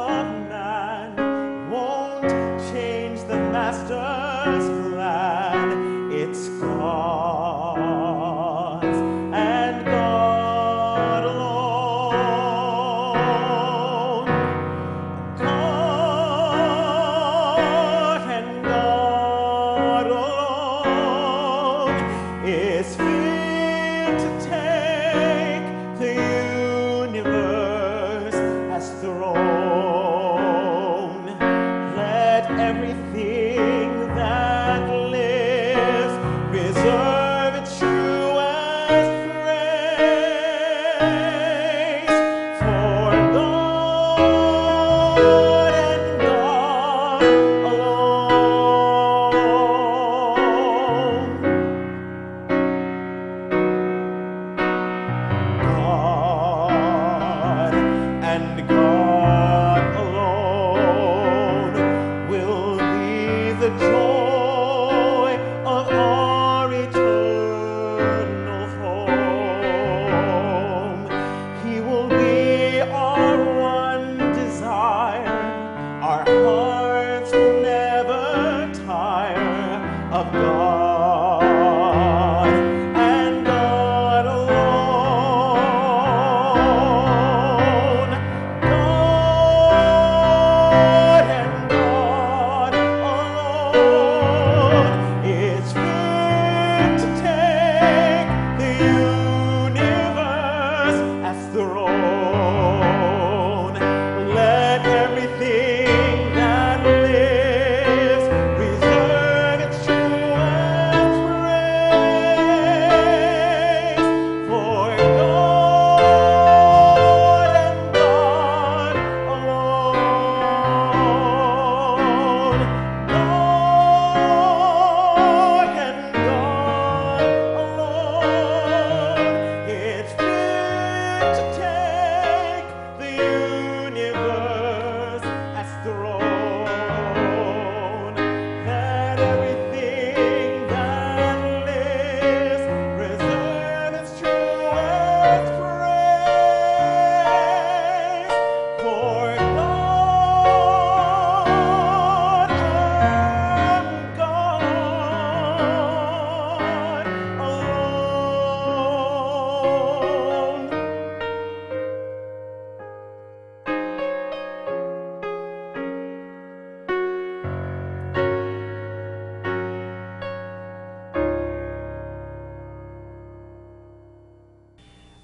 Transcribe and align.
of 0.00 0.48
man 0.48 1.70
won't 1.70 2.22
change 2.72 3.20
the 3.24 3.36
master's 3.36 4.79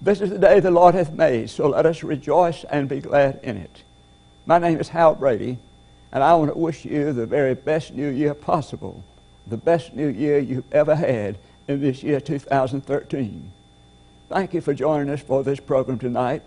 This 0.07 0.21
is 0.21 0.31
the 0.31 0.39
day 0.39 0.61
the 0.61 0.71
Lord 0.71 0.95
hath 0.95 1.13
made, 1.13 1.51
so 1.51 1.67
let 1.67 1.85
us 1.85 2.05
rejoice 2.05 2.63
and 2.71 2.89
be 2.89 3.01
glad 3.01 3.41
in 3.43 3.57
it. 3.57 3.83
My 4.47 4.57
name 4.57 4.79
is 4.79 4.91
Hal 4.91 5.17
Brady, 5.17 5.59
and 6.13 6.23
I 6.23 6.33
want 6.37 6.53
to 6.53 6.57
wish 6.57 6.85
you 6.85 7.13
the 7.13 7.27
very 7.27 7.57
best 7.57 7.93
new 7.93 8.09
year 8.09 8.33
possible, 8.33 9.03
the 9.49 9.57
best 9.57 9.95
new 9.95 10.07
year 10.07 10.39
you've 10.39 10.73
ever 10.73 10.95
had 10.95 11.39
in 11.67 11.81
this 11.81 12.05
year 12.05 12.21
2013. 12.21 13.51
Thank 14.29 14.55
you 14.55 14.61
for 14.61 14.75
joining 14.75 15.11
us 15.11 15.23
for 15.23 15.43
this 15.43 15.59
program 15.59 15.99
tonight, 15.99 16.45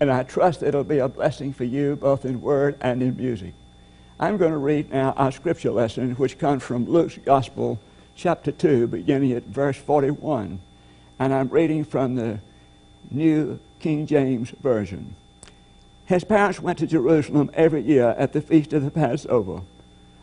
and 0.00 0.10
I 0.10 0.22
trust 0.22 0.62
it'll 0.62 0.82
be 0.82 0.96
a 0.96 1.06
blessing 1.06 1.52
for 1.52 1.64
you 1.64 1.96
both 1.96 2.24
in 2.24 2.40
word 2.40 2.78
and 2.80 3.02
in 3.02 3.14
music. 3.18 3.52
I'm 4.18 4.38
going 4.38 4.52
to 4.52 4.56
read 4.56 4.90
now 4.90 5.12
our 5.18 5.32
scripture 5.32 5.72
lesson, 5.72 6.12
which 6.12 6.38
comes 6.38 6.62
from 6.62 6.86
Luke's 6.86 7.18
Gospel, 7.18 7.78
chapter 8.14 8.52
2, 8.52 8.86
beginning 8.86 9.32
at 9.32 9.42
verse 9.42 9.76
41. 9.76 10.60
And 11.18 11.34
I'm 11.34 11.48
reading 11.48 11.84
from 11.84 12.14
the 12.14 12.40
New 13.10 13.58
King 13.80 14.06
James 14.06 14.50
Version. 14.62 15.16
His 16.06 16.24
parents 16.24 16.60
went 16.60 16.78
to 16.78 16.86
Jerusalem 16.86 17.50
every 17.54 17.82
year 17.82 18.14
at 18.18 18.32
the 18.32 18.40
feast 18.40 18.72
of 18.72 18.84
the 18.84 18.90
Passover. 18.90 19.62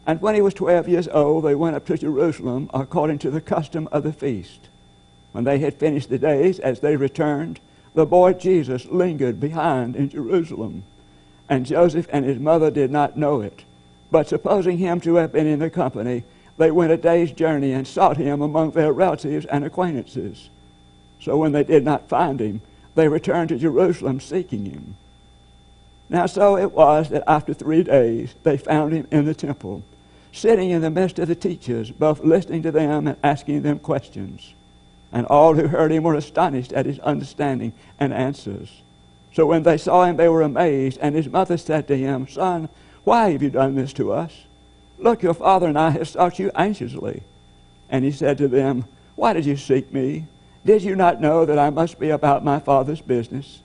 And 0.05 0.21
when 0.21 0.35
he 0.35 0.41
was 0.41 0.53
12 0.53 0.87
years 0.87 1.07
old, 1.07 1.43
they 1.43 1.55
went 1.55 1.75
up 1.75 1.85
to 1.85 1.97
Jerusalem 1.97 2.69
according 2.73 3.19
to 3.19 3.31
the 3.31 3.41
custom 3.41 3.87
of 3.91 4.03
the 4.03 4.13
feast. 4.13 4.69
When 5.31 5.43
they 5.43 5.59
had 5.59 5.75
finished 5.75 6.09
the 6.09 6.17
days, 6.17 6.59
as 6.59 6.79
they 6.79 6.95
returned, 6.95 7.59
the 7.93 8.05
boy 8.05 8.33
Jesus 8.33 8.85
lingered 8.87 9.39
behind 9.39 9.95
in 9.95 10.09
Jerusalem. 10.09 10.83
And 11.47 11.65
Joseph 11.65 12.07
and 12.11 12.25
his 12.25 12.39
mother 12.39 12.71
did 12.71 12.91
not 12.91 13.17
know 13.17 13.41
it. 13.41 13.63
But 14.11 14.27
supposing 14.27 14.77
him 14.77 14.99
to 15.01 15.15
have 15.15 15.31
been 15.31 15.47
in 15.47 15.59
the 15.59 15.69
company, 15.69 16.23
they 16.57 16.71
went 16.71 16.91
a 16.91 16.97
day's 16.97 17.31
journey 17.31 17.71
and 17.71 17.87
sought 17.87 18.17
him 18.17 18.41
among 18.41 18.71
their 18.71 18.91
relatives 18.91 19.45
and 19.45 19.63
acquaintances. 19.63 20.49
So 21.21 21.37
when 21.37 21.51
they 21.51 21.63
did 21.63 21.83
not 21.83 22.09
find 22.09 22.39
him, 22.39 22.61
they 22.95 23.07
returned 23.07 23.49
to 23.49 23.57
Jerusalem 23.57 24.19
seeking 24.19 24.65
him. 24.65 24.95
Now 26.09 26.25
so 26.25 26.57
it 26.57 26.71
was 26.71 27.09
that 27.09 27.23
after 27.27 27.53
three 27.53 27.83
days 27.83 28.33
they 28.43 28.57
found 28.57 28.93
him 28.93 29.07
in 29.11 29.25
the 29.25 29.35
temple, 29.35 29.83
sitting 30.31 30.69
in 30.71 30.81
the 30.81 30.89
midst 30.89 31.19
of 31.19 31.27
the 31.27 31.35
teachers, 31.35 31.91
both 31.91 32.19
listening 32.19 32.63
to 32.63 32.71
them 32.71 33.07
and 33.07 33.17
asking 33.23 33.61
them 33.61 33.79
questions. 33.79 34.53
And 35.11 35.25
all 35.25 35.55
who 35.55 35.67
heard 35.67 35.91
him 35.91 36.03
were 36.03 36.15
astonished 36.15 36.71
at 36.73 36.85
his 36.85 36.99
understanding 36.99 37.73
and 37.99 38.13
answers. 38.13 38.81
So 39.33 39.45
when 39.45 39.63
they 39.63 39.77
saw 39.77 40.05
him, 40.05 40.17
they 40.17 40.29
were 40.29 40.41
amazed. 40.41 40.99
And 41.01 41.15
his 41.15 41.27
mother 41.27 41.57
said 41.57 41.87
to 41.87 41.97
him, 41.97 42.27
Son, 42.27 42.69
why 43.03 43.31
have 43.31 43.41
you 43.41 43.49
done 43.49 43.75
this 43.75 43.93
to 43.93 44.11
us? 44.11 44.43
Look, 44.97 45.23
your 45.23 45.33
father 45.33 45.67
and 45.67 45.79
I 45.79 45.91
have 45.91 46.07
sought 46.07 46.39
you 46.39 46.51
anxiously. 46.55 47.23
And 47.89 48.03
he 48.03 48.11
said 48.11 48.37
to 48.39 48.47
them, 48.47 48.85
Why 49.15 49.33
did 49.33 49.45
you 49.45 49.57
seek 49.57 49.91
me? 49.93 50.27
Did 50.65 50.83
you 50.83 50.95
not 50.95 51.21
know 51.21 51.45
that 51.45 51.59
I 51.59 51.69
must 51.69 51.99
be 51.99 52.09
about 52.09 52.43
my 52.43 52.59
father's 52.59 53.01
business? 53.01 53.61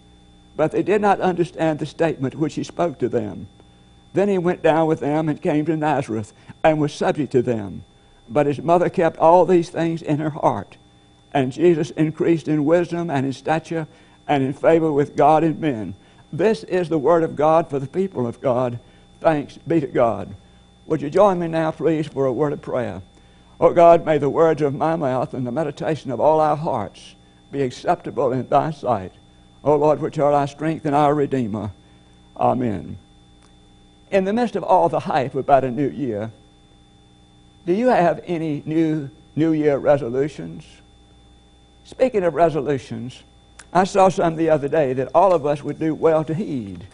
But 0.56 0.70
they 0.70 0.82
did 0.82 1.00
not 1.00 1.20
understand 1.20 1.78
the 1.78 1.86
statement 1.86 2.36
which 2.36 2.54
he 2.54 2.62
spoke 2.62 2.98
to 2.98 3.08
them. 3.08 3.48
Then 4.12 4.28
he 4.28 4.38
went 4.38 4.62
down 4.62 4.86
with 4.86 5.00
them 5.00 5.28
and 5.28 5.42
came 5.42 5.66
to 5.66 5.76
Nazareth 5.76 6.32
and 6.62 6.80
was 6.80 6.94
subject 6.94 7.32
to 7.32 7.42
them. 7.42 7.82
But 8.28 8.46
his 8.46 8.60
mother 8.60 8.88
kept 8.88 9.18
all 9.18 9.44
these 9.44 9.68
things 9.68 10.00
in 10.00 10.18
her 10.20 10.30
heart. 10.30 10.76
And 11.32 11.52
Jesus 11.52 11.90
increased 11.90 12.46
in 12.46 12.64
wisdom 12.64 13.10
and 13.10 13.26
in 13.26 13.32
stature 13.32 13.88
and 14.28 14.44
in 14.44 14.52
favor 14.52 14.92
with 14.92 15.16
God 15.16 15.42
and 15.42 15.60
men. 15.60 15.96
This 16.32 16.62
is 16.64 16.88
the 16.88 16.98
word 16.98 17.24
of 17.24 17.36
God 17.36 17.68
for 17.68 17.80
the 17.80 17.88
people 17.88 18.26
of 18.26 18.40
God. 18.40 18.78
Thanks 19.20 19.58
be 19.58 19.80
to 19.80 19.86
God. 19.88 20.34
Would 20.86 21.02
you 21.02 21.10
join 21.10 21.40
me 21.40 21.48
now, 21.48 21.72
please, 21.72 22.06
for 22.06 22.26
a 22.26 22.32
word 22.32 22.52
of 22.52 22.62
prayer? 22.62 23.02
Oh 23.60 23.72
God, 23.72 24.04
may 24.04 24.18
the 24.18 24.30
words 24.30 24.62
of 24.62 24.74
my 24.74 24.96
mouth 24.96 25.34
and 25.34 25.46
the 25.46 25.52
meditation 25.52 26.10
of 26.10 26.20
all 26.20 26.40
our 26.40 26.56
hearts 26.56 27.14
be 27.52 27.62
acceptable 27.62 28.32
in 28.32 28.48
thy 28.48 28.70
sight. 28.70 29.12
O 29.62 29.76
Lord, 29.76 30.00
which 30.00 30.18
art 30.18 30.34
our 30.34 30.46
strength 30.46 30.84
and 30.84 30.94
our 30.94 31.14
Redeemer. 31.14 31.70
Amen. 32.36 32.98
In 34.10 34.24
the 34.24 34.32
midst 34.32 34.56
of 34.56 34.64
all 34.64 34.88
the 34.88 35.00
hype 35.00 35.34
about 35.34 35.64
a 35.64 35.70
new 35.70 35.88
year, 35.88 36.30
do 37.64 37.72
you 37.72 37.88
have 37.88 38.20
any 38.26 38.62
new 38.66 39.10
New 39.36 39.52
Year 39.52 39.78
resolutions? 39.78 40.64
Speaking 41.84 42.22
of 42.22 42.34
resolutions, 42.34 43.22
I 43.72 43.84
saw 43.84 44.08
some 44.08 44.36
the 44.36 44.50
other 44.50 44.68
day 44.68 44.92
that 44.92 45.10
all 45.14 45.32
of 45.32 45.46
us 45.46 45.62
would 45.62 45.78
do 45.78 45.94
well 45.94 46.24
to 46.24 46.34
heed. 46.34 46.86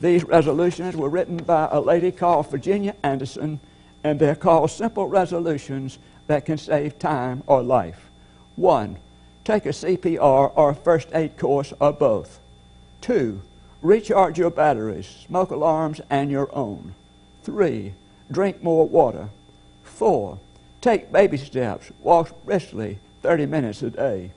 These 0.00 0.24
resolutions 0.24 0.96
were 0.96 1.08
written 1.08 1.36
by 1.36 1.68
a 1.70 1.80
lady 1.80 2.10
called 2.10 2.50
Virginia 2.50 2.94
Anderson, 3.02 3.60
and 4.04 4.18
they're 4.18 4.34
called 4.34 4.70
simple 4.70 5.06
resolutions 5.06 5.98
that 6.26 6.44
can 6.44 6.58
save 6.58 6.98
time 6.98 7.42
or 7.46 7.62
life. 7.62 8.10
One, 8.56 8.98
take 9.44 9.66
a 9.66 9.70
CPR 9.70 10.52
or 10.54 10.74
first 10.74 11.08
aid 11.14 11.36
course 11.36 11.72
or 11.80 11.92
both. 11.92 12.40
Two, 13.00 13.42
recharge 13.82 14.38
your 14.38 14.50
batteries, 14.50 15.06
smoke 15.26 15.50
alarms, 15.50 16.00
and 16.10 16.30
your 16.30 16.54
own. 16.54 16.94
Three, 17.42 17.94
drink 18.30 18.62
more 18.62 18.86
water. 18.86 19.30
Four, 19.82 20.38
take 20.80 21.10
baby 21.10 21.38
steps, 21.38 21.90
walk 22.00 22.44
briskly 22.44 22.98
30 23.22 23.46
minutes 23.46 23.82
a 23.82 23.90
day. 23.90 24.30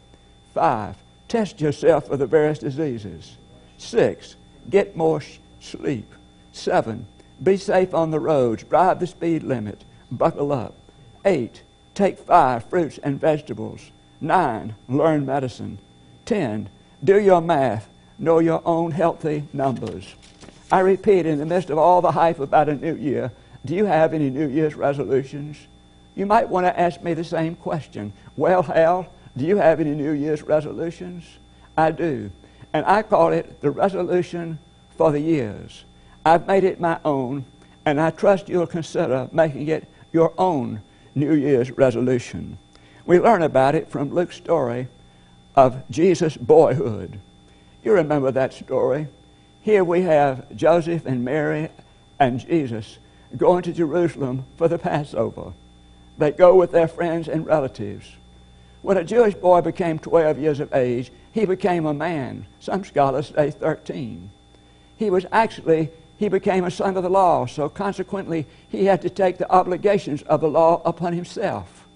Five, 0.53 0.95
test 1.27 1.61
yourself 1.61 2.07
for 2.07 2.17
the 2.17 2.25
various 2.25 2.59
diseases. 2.59 3.37
Six, 3.77 4.35
get 4.69 4.95
more 4.95 5.21
sh- 5.21 5.39
sleep. 5.59 6.13
Seven, 6.51 7.05
be 7.41 7.57
safe 7.57 7.93
on 7.93 8.11
the 8.11 8.19
roads, 8.19 8.63
drive 8.63 8.99
the 8.99 9.07
speed 9.07 9.43
limit, 9.43 9.83
buckle 10.11 10.51
up. 10.51 10.75
Eight, 11.25 11.63
take 11.93 12.17
five 12.17 12.65
fruits 12.65 12.97
and 12.99 13.19
vegetables. 13.19 13.91
Nine, 14.19 14.75
learn 14.87 15.25
medicine. 15.25 15.79
Ten, 16.25 16.69
do 17.03 17.19
your 17.19 17.41
math, 17.41 17.89
know 18.19 18.39
your 18.39 18.61
own 18.65 18.91
healthy 18.91 19.43
numbers. 19.53 20.15
I 20.71 20.79
repeat, 20.79 21.25
in 21.25 21.39
the 21.39 21.45
midst 21.45 21.69
of 21.69 21.77
all 21.77 22.01
the 22.01 22.11
hype 22.11 22.39
about 22.39 22.69
a 22.69 22.75
new 22.75 22.95
year, 22.95 23.31
do 23.65 23.75
you 23.75 23.85
have 23.85 24.13
any 24.13 24.29
New 24.29 24.47
Year's 24.47 24.75
resolutions? 24.75 25.57
You 26.15 26.25
might 26.25 26.49
want 26.49 26.65
to 26.65 26.79
ask 26.79 27.01
me 27.01 27.13
the 27.13 27.23
same 27.23 27.55
question. 27.55 28.13
Well, 28.37 28.63
Hal, 28.63 29.07
do 29.35 29.45
you 29.45 29.57
have 29.57 29.79
any 29.79 29.91
New 29.91 30.11
Year's 30.11 30.43
resolutions? 30.43 31.25
I 31.77 31.91
do. 31.91 32.31
And 32.73 32.85
I 32.85 33.01
call 33.01 33.33
it 33.33 33.61
the 33.61 33.71
resolution 33.71 34.59
for 34.97 35.11
the 35.11 35.19
years. 35.19 35.83
I've 36.25 36.47
made 36.47 36.63
it 36.63 36.79
my 36.79 36.99
own, 37.03 37.45
and 37.85 37.99
I 37.99 38.11
trust 38.11 38.49
you'll 38.49 38.67
consider 38.67 39.29
making 39.31 39.67
it 39.67 39.87
your 40.13 40.33
own 40.37 40.81
New 41.15 41.33
Year's 41.33 41.71
resolution. 41.71 42.57
We 43.05 43.19
learn 43.19 43.41
about 43.41 43.75
it 43.75 43.89
from 43.89 44.13
Luke's 44.13 44.37
story 44.37 44.87
of 45.55 45.83
Jesus' 45.89 46.37
boyhood. 46.37 47.19
You 47.83 47.93
remember 47.93 48.31
that 48.31 48.53
story. 48.53 49.07
Here 49.61 49.83
we 49.83 50.03
have 50.03 50.55
Joseph 50.55 51.05
and 51.05 51.25
Mary 51.25 51.69
and 52.19 52.39
Jesus 52.39 52.99
going 53.35 53.63
to 53.63 53.73
Jerusalem 53.73 54.45
for 54.57 54.67
the 54.67 54.77
Passover. 54.77 55.53
They 56.17 56.31
go 56.31 56.55
with 56.55 56.71
their 56.71 56.87
friends 56.87 57.27
and 57.27 57.45
relatives. 57.45 58.11
When 58.81 58.97
a 58.97 59.03
Jewish 59.03 59.35
boy 59.35 59.61
became 59.61 59.99
12 59.99 60.39
years 60.39 60.59
of 60.59 60.73
age, 60.73 61.11
he 61.31 61.45
became 61.45 61.85
a 61.85 61.93
man. 61.93 62.45
Some 62.59 62.83
scholars 62.83 63.31
say 63.35 63.51
13. 63.51 64.29
He 64.97 65.09
was 65.09 65.25
actually, 65.31 65.89
he 66.21 66.29
became 66.29 66.63
a 66.63 66.69
son 66.69 66.95
of 66.95 67.01
the 67.01 67.09
law, 67.09 67.47
so 67.47 67.67
consequently, 67.67 68.45
he 68.69 68.85
had 68.85 69.01
to 69.01 69.09
take 69.09 69.39
the 69.39 69.51
obligations 69.51 70.21
of 70.21 70.39
the 70.39 70.47
law 70.47 70.79
upon 70.85 71.13
himself. 71.13 71.87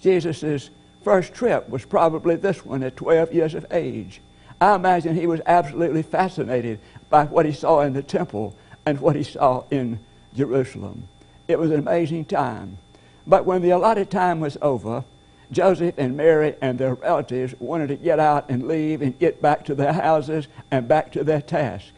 Jesus' 0.00 0.70
first 1.02 1.34
trip 1.34 1.68
was 1.68 1.84
probably 1.84 2.34
this 2.34 2.64
one 2.64 2.82
at 2.82 2.96
12 2.96 3.34
years 3.34 3.52
of 3.52 3.66
age. 3.70 4.22
I 4.58 4.74
imagine 4.74 5.14
he 5.14 5.26
was 5.26 5.42
absolutely 5.44 6.02
fascinated 6.02 6.78
by 7.10 7.26
what 7.26 7.44
he 7.44 7.52
saw 7.52 7.82
in 7.82 7.92
the 7.92 8.02
temple 8.02 8.56
and 8.86 8.98
what 8.98 9.16
he 9.16 9.22
saw 9.22 9.64
in 9.70 10.00
Jerusalem. 10.34 11.06
It 11.46 11.58
was 11.58 11.70
an 11.72 11.80
amazing 11.80 12.24
time. 12.24 12.78
But 13.26 13.44
when 13.44 13.60
the 13.60 13.72
allotted 13.72 14.10
time 14.10 14.40
was 14.40 14.56
over, 14.62 15.04
Joseph 15.50 15.96
and 15.98 16.16
Mary 16.16 16.54
and 16.62 16.78
their 16.78 16.94
relatives 16.94 17.54
wanted 17.58 17.88
to 17.88 17.96
get 17.96 18.18
out 18.18 18.48
and 18.48 18.66
leave 18.66 19.02
and 19.02 19.18
get 19.18 19.42
back 19.42 19.66
to 19.66 19.74
their 19.74 19.92
houses 19.92 20.48
and 20.70 20.88
back 20.88 21.12
to 21.12 21.22
their 21.22 21.42
task. 21.42 21.92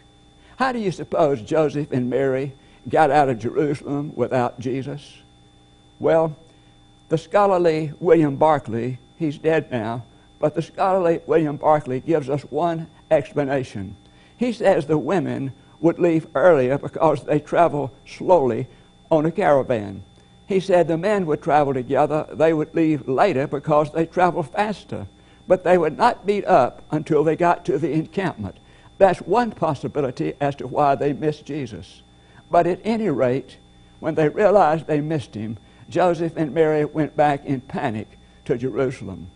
How 0.56 0.73
do 0.73 0.78
you 0.78 0.92
suppose 0.92 1.42
Joseph 1.42 1.90
and 1.92 2.08
Mary 2.08 2.52
got 2.88 3.11
out 3.11 3.28
of 3.28 3.38
Jerusalem 3.38 4.12
without 4.14 4.61
Jesus? 4.61 5.18
Well, 5.99 6.37
the 7.08 7.18
scholarly 7.18 7.92
William 8.00 8.37
Barclay, 8.37 8.99
he's 9.18 9.38
dead 9.38 9.70
now, 9.70 10.04
but 10.38 10.54
the 10.54 10.62
scholarly 10.62 11.20
William 11.26 11.56
Barclay 11.56 12.00
gives 12.00 12.28
us 12.28 12.42
one 12.42 12.88
explanation. 13.11 13.96
He 14.37 14.52
says 14.52 14.87
the 14.87 14.99
women 14.99 15.52
would 15.80 15.99
leave 15.99 16.26
earlier 16.34 16.78
because 16.78 17.25
they 17.25 17.40
travel 17.40 17.92
slowly 18.06 18.66
on 19.11 19.26
a 19.26 19.30
caravan. 19.30 20.02
He 20.46 20.61
said 20.61 20.88
the 20.88 20.99
men 20.99 21.26
would 21.26 21.42
travel 21.42 21.75
together, 21.75 22.26
they 22.32 22.52
would 22.52 22.75
leave 22.75 23.08
later 23.08 23.46
because 23.46 23.92
they 23.92 24.06
travel 24.06 24.42
faster, 24.42 25.06
but 25.49 25.64
they 25.64 25.78
would 25.78 25.96
not 25.96 26.26
meet 26.26 26.44
up 26.44 26.82
until 26.90 27.25
they 27.25 27.37
got 27.37 27.64
to 27.66 27.78
the 27.78 27.92
encampment. 27.92 28.56
That's 29.04 29.20
one 29.20 29.50
possibility 29.50 30.32
as 30.40 30.56
to 30.56 30.66
why 30.66 30.94
they 30.94 31.12
missed 31.12 31.44
Jesus. 31.44 32.00
But 32.50 32.66
at 32.66 32.80
any 32.84 33.11
rate, 33.11 33.58
when 34.00 34.14
they 34.14 34.30
realized 34.30 34.87
they 34.87 35.02
missed 35.02 35.34
him, 35.34 35.58
Joseph 35.90 36.38
and 36.38 36.54
Mary 36.54 36.87
went 36.87 37.14
back 37.14 37.44
in 37.44 37.61
panic 37.61 38.08
to 38.46 38.56
Jerusalem. 38.56 39.26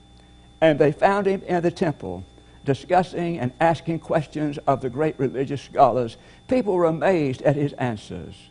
And 0.62 0.78
they 0.78 0.90
found 0.90 1.26
him 1.26 1.42
in 1.42 1.62
the 1.62 1.70
temple, 1.70 2.25
discussing 2.64 3.38
and 3.38 3.52
asking 3.60 3.98
questions 3.98 4.58
of 4.66 4.80
the 4.80 4.88
great 4.88 5.18
religious 5.18 5.60
scholars. 5.60 6.16
People 6.48 6.72
were 6.72 6.87
amazed 6.87 7.42
at 7.42 7.56
his 7.56 7.75
answers. 7.75 8.48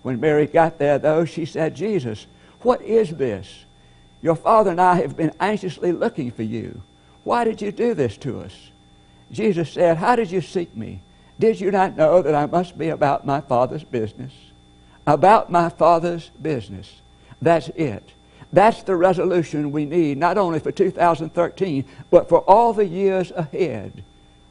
When 0.00 0.20
Mary 0.20 0.46
got 0.46 0.78
there, 0.78 0.98
though, 0.98 1.26
she 1.26 1.44
said, 1.44 1.76
Jesus, 1.76 2.26
what 2.62 2.80
is 2.80 3.10
this? 3.10 3.66
Your 4.22 4.36
father 4.36 4.70
and 4.70 4.80
I 4.80 5.02
have 5.02 5.18
been 5.18 5.34
anxiously 5.38 5.92
looking 5.92 6.30
for 6.30 6.44
you. 6.44 6.80
Why 7.24 7.44
did 7.44 7.60
you 7.60 7.72
do 7.72 7.92
this 7.92 8.16
to 8.16 8.40
us? 8.40 8.70
Jesus 9.30 9.70
said, 9.70 9.96
How 9.96 10.16
did 10.16 10.30
you 10.30 10.40
seek 10.40 10.76
me? 10.76 11.00
Did 11.38 11.60
you 11.60 11.70
not 11.70 11.96
know 11.96 12.22
that 12.22 12.34
I 12.34 12.46
must 12.46 12.78
be 12.78 12.88
about 12.88 13.26
my 13.26 13.40
Father's 13.40 13.84
business? 13.84 14.32
About 15.06 15.50
my 15.50 15.68
Father's 15.68 16.30
business. 16.40 17.00
That's 17.42 17.68
it. 17.70 18.10
That's 18.52 18.82
the 18.82 18.96
resolution 18.96 19.72
we 19.72 19.84
need, 19.84 20.18
not 20.18 20.38
only 20.38 20.60
for 20.60 20.72
2013, 20.72 21.84
but 22.10 22.28
for 22.28 22.40
all 22.40 22.72
the 22.72 22.86
years 22.86 23.30
ahead 23.32 24.02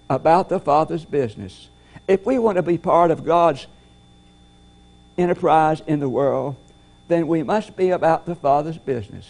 about 0.09 0.49
the 0.49 0.59
Father's 0.59 1.05
business. 1.05 1.69
If 2.07 2.25
we 2.25 2.37
want 2.37 2.57
to 2.57 2.61
be 2.61 2.77
part 2.77 3.09
of 3.09 3.25
God's 3.25 3.65
enterprise 5.17 5.81
in 5.87 5.99
the 5.99 6.09
world, 6.09 6.55
then 7.07 7.27
we 7.27 7.41
must 7.41 7.75
be 7.75 7.89
about 7.89 8.25
the 8.25 8.35
Father's 8.35 8.77
business. 8.77 9.27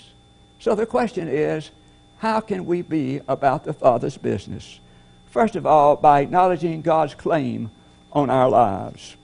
So 0.60 0.76
the 0.76 0.86
question 0.86 1.28
is, 1.28 1.72
how 2.18 2.40
can 2.40 2.66
we 2.66 2.82
be 2.82 3.22
about 3.28 3.64
the 3.64 3.74
Father's 3.74 4.18
business? 4.18 4.80
First 5.36 5.58
of 5.58 5.66
all, 5.66 5.98
by 5.98 6.22
acknowledging 6.22 6.82
God's 6.82 7.14
claim 7.14 7.70
on 8.14 8.30
our 8.30 8.48
lives. 8.50 9.18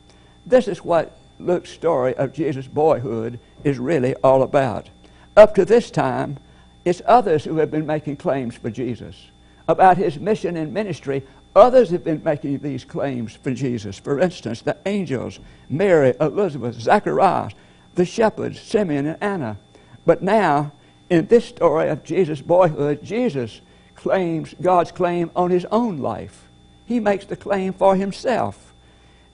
This 0.45 0.67
is 0.67 0.83
what 0.83 1.17
Luke's 1.39 1.69
story 1.69 2.13
of 2.15 2.33
Jesus' 2.33 2.67
boyhood 2.67 3.39
is 3.63 3.79
really 3.79 4.13
all 4.15 4.43
about. 4.43 4.89
Up 5.37 5.55
to 5.55 5.63
this 5.63 5.89
time, 5.89 6.37
it's 6.83 7.01
others 7.05 7.45
who 7.45 7.59
have 7.59 7.71
been 7.71 7.85
making 7.85 8.17
claims 8.17 8.57
for 8.57 8.69
Jesus. 8.69 9.27
About 9.69 9.95
his 9.95 10.19
mission 10.19 10.57
and 10.57 10.73
ministry, 10.73 11.23
others 11.55 11.91
have 11.91 12.03
been 12.03 12.21
making 12.25 12.57
these 12.57 12.83
claims 12.83 13.37
for 13.37 13.53
Jesus. 13.53 13.97
For 13.97 14.19
instance, 14.19 14.61
the 14.61 14.75
angels, 14.85 15.39
Mary, 15.69 16.13
Elizabeth, 16.19 16.75
Zacharias, 16.75 17.53
the 17.95 18.03
shepherds, 18.03 18.59
Simeon 18.59 19.05
and 19.05 19.23
Anna. 19.23 19.57
But 20.05 20.21
now, 20.21 20.73
in 21.09 21.27
this 21.27 21.45
story 21.45 21.87
of 21.87 22.03
Jesus' 22.03 22.41
boyhood, 22.41 23.01
Jesus 23.01 23.61
claims 24.01 24.55
God's 24.59 24.91
claim 24.91 25.29
on 25.35 25.51
his 25.51 25.65
own 25.65 25.97
life. 25.97 26.47
He 26.87 26.99
makes 26.99 27.25
the 27.25 27.35
claim 27.35 27.71
for 27.71 27.95
himself. 27.95 28.73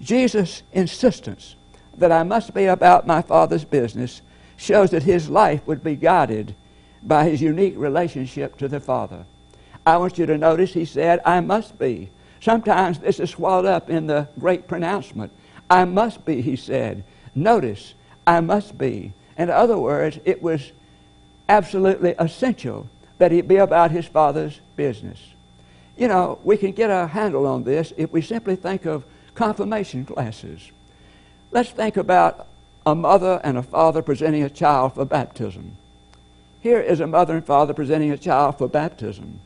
Jesus' 0.01 0.61
insistence 0.73 1.55
that 1.97 2.11
I 2.11 2.23
must 2.23 2.53
be 2.53 2.65
about 2.65 3.07
my 3.07 3.21
Father's 3.21 3.63
business 3.63 4.21
shows 4.57 4.91
that 4.91 5.03
his 5.03 5.29
life 5.29 5.65
would 5.65 5.83
be 5.83 5.95
guided 5.95 6.53
by 7.01 7.29
his 7.29 7.41
unique 7.41 7.75
relationship 7.77 8.57
to 8.57 8.67
the 8.67 8.81
Father. 8.81 9.25
I 9.85 9.95
want 9.97 10.17
you 10.17 10.25
to 10.25 10.37
notice 10.37 10.73
he 10.73 10.83
said, 10.83 11.21
I 11.23 11.39
must 11.39 11.79
be. 11.79 12.09
Sometimes 12.41 12.99
this 12.99 13.21
is 13.21 13.29
swallowed 13.29 13.65
up 13.65 13.89
in 13.89 14.07
the 14.07 14.27
great 14.37 14.67
pronouncement. 14.67 15.31
I 15.69 15.85
must 15.85 16.25
be, 16.25 16.41
he 16.41 16.57
said. 16.57 17.05
Notice, 17.33 17.93
I 18.25 18.41
must 18.41 18.77
be. 18.77 19.13
In 19.37 19.49
other 19.49 19.77
words, 19.77 20.19
it 20.25 20.41
was 20.41 20.73
absolutely 21.47 22.15
essential 22.19 22.89
that 23.17 23.31
he 23.31 23.41
be 23.41 23.57
about 23.57 23.91
his 23.91 24.05
Father's 24.05 24.59
business. 24.75 25.19
You 25.97 26.07
know, 26.07 26.39
we 26.43 26.57
can 26.57 26.71
get 26.71 26.89
a 26.89 27.07
handle 27.07 27.47
on 27.47 27.63
this 27.63 27.93
if 27.97 28.11
we 28.11 28.21
simply 28.21 28.55
think 28.55 28.85
of 28.85 29.03
confirmation 29.33 30.05
classes. 30.05 30.71
Let's 31.51 31.71
think 31.71 31.97
about 31.97 32.47
a 32.85 32.95
mother 32.95 33.41
and 33.43 33.57
a 33.57 33.63
father 33.63 34.01
presenting 34.01 34.43
a 34.43 34.49
child 34.49 34.93
for 34.93 35.05
baptism. 35.05 35.75
Here 36.61 36.79
is 36.79 36.99
a 36.99 37.07
mother 37.07 37.35
and 37.35 37.45
father 37.45 37.73
presenting 37.73 38.11
a 38.11 38.17
child 38.17 38.57
for 38.57 38.67
baptism. 38.67 39.39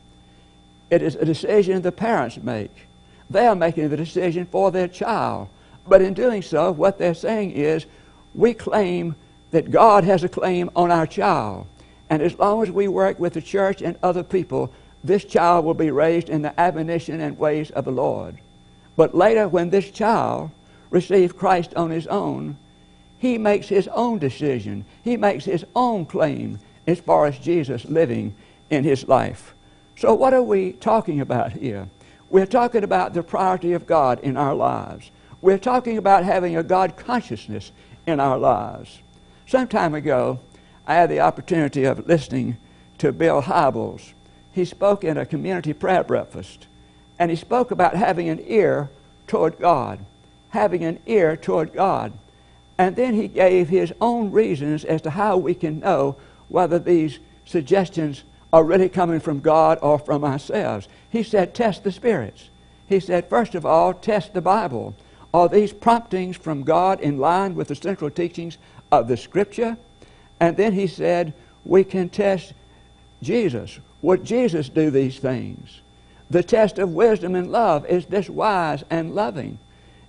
It 0.90 1.02
is 1.02 1.14
a 1.14 1.24
decision 1.24 1.80
the 1.82 1.92
parents 1.92 2.36
make. 2.36 2.86
They 3.30 3.46
are 3.46 3.54
making 3.54 3.88
the 3.88 3.96
decision 3.96 4.46
for 4.46 4.70
their 4.70 4.88
child. 4.88 5.48
But 5.86 6.02
in 6.02 6.14
doing 6.14 6.42
so, 6.42 6.70
what 6.70 6.98
they're 6.98 7.14
saying 7.14 7.52
is, 7.52 7.86
we 8.34 8.54
claim 8.54 9.14
that 9.50 9.70
God 9.70 10.04
has 10.04 10.22
a 10.24 10.28
claim 10.28 10.70
on 10.76 10.90
our 10.90 11.06
child. 11.06 11.66
And 12.12 12.20
as 12.20 12.38
long 12.38 12.62
as 12.62 12.70
we 12.70 12.88
work 12.88 13.18
with 13.18 13.32
the 13.32 13.40
church 13.40 13.80
and 13.80 13.96
other 14.02 14.22
people, 14.22 14.70
this 15.02 15.24
child 15.24 15.64
will 15.64 15.72
be 15.72 15.90
raised 15.90 16.28
in 16.28 16.42
the 16.42 16.60
admonition 16.60 17.22
and 17.22 17.38
ways 17.38 17.70
of 17.70 17.86
the 17.86 17.90
Lord. 17.90 18.36
But 18.96 19.14
later, 19.14 19.48
when 19.48 19.70
this 19.70 19.90
child 19.90 20.50
receives 20.90 21.32
Christ 21.32 21.72
on 21.74 21.88
his 21.88 22.06
own, 22.08 22.58
he 23.16 23.38
makes 23.38 23.66
his 23.66 23.88
own 23.88 24.18
decision. 24.18 24.84
He 25.02 25.16
makes 25.16 25.46
his 25.46 25.64
own 25.74 26.04
claim 26.04 26.58
as 26.86 27.00
far 27.00 27.24
as 27.24 27.38
Jesus 27.38 27.86
living 27.86 28.34
in 28.68 28.84
his 28.84 29.08
life. 29.08 29.54
So, 29.96 30.12
what 30.12 30.34
are 30.34 30.42
we 30.42 30.72
talking 30.72 31.18
about 31.18 31.52
here? 31.52 31.88
We're 32.28 32.44
talking 32.44 32.84
about 32.84 33.14
the 33.14 33.22
priority 33.22 33.72
of 33.72 33.86
God 33.86 34.20
in 34.20 34.36
our 34.36 34.54
lives. 34.54 35.10
We're 35.40 35.56
talking 35.56 35.96
about 35.96 36.24
having 36.24 36.58
a 36.58 36.62
God 36.62 36.94
consciousness 36.94 37.72
in 38.06 38.20
our 38.20 38.36
lives. 38.36 39.00
Some 39.46 39.66
time 39.66 39.94
ago, 39.94 40.40
I 40.86 40.94
had 40.94 41.10
the 41.10 41.20
opportunity 41.20 41.84
of 41.84 42.06
listening 42.06 42.56
to 42.98 43.12
Bill 43.12 43.42
Hybels. 43.42 44.12
He 44.52 44.64
spoke 44.64 45.04
in 45.04 45.16
a 45.16 45.26
community 45.26 45.72
prayer 45.72 46.04
breakfast, 46.04 46.66
and 47.18 47.30
he 47.30 47.36
spoke 47.36 47.70
about 47.70 47.94
having 47.94 48.28
an 48.28 48.42
ear 48.46 48.90
toward 49.26 49.58
God, 49.58 50.04
having 50.50 50.84
an 50.84 50.98
ear 51.06 51.36
toward 51.36 51.72
God. 51.72 52.12
And 52.76 52.96
then 52.96 53.14
he 53.14 53.28
gave 53.28 53.68
his 53.68 53.92
own 54.00 54.30
reasons 54.30 54.84
as 54.84 55.02
to 55.02 55.10
how 55.10 55.36
we 55.36 55.54
can 55.54 55.80
know 55.80 56.16
whether 56.48 56.78
these 56.78 57.18
suggestions 57.44 58.24
are 58.52 58.64
really 58.64 58.88
coming 58.88 59.20
from 59.20 59.40
God 59.40 59.78
or 59.80 59.98
from 59.98 60.24
ourselves. 60.24 60.88
He 61.08 61.22
said, 61.22 61.54
test 61.54 61.84
the 61.84 61.92
spirits. 61.92 62.50
He 62.88 63.00
said, 63.00 63.28
first 63.28 63.54
of 63.54 63.64
all, 63.64 63.94
test 63.94 64.34
the 64.34 64.42
Bible. 64.42 64.94
Are 65.32 65.48
these 65.48 65.72
promptings 65.72 66.36
from 66.36 66.62
God 66.62 67.00
in 67.00 67.18
line 67.18 67.54
with 67.54 67.68
the 67.68 67.74
central 67.74 68.10
teachings 68.10 68.58
of 68.90 69.08
the 69.08 69.16
Scripture? 69.16 69.78
And 70.42 70.56
then 70.56 70.72
he 70.72 70.88
said, 70.88 71.34
we 71.64 71.84
can 71.84 72.08
test 72.08 72.52
Jesus. 73.22 73.78
Would 74.02 74.24
Jesus 74.24 74.68
do 74.68 74.90
these 74.90 75.20
things? 75.20 75.82
The 76.30 76.42
test 76.42 76.80
of 76.80 76.94
wisdom 76.94 77.36
and 77.36 77.52
love 77.52 77.86
is 77.86 78.06
this 78.06 78.28
wise 78.28 78.82
and 78.90 79.14
loving. 79.14 79.60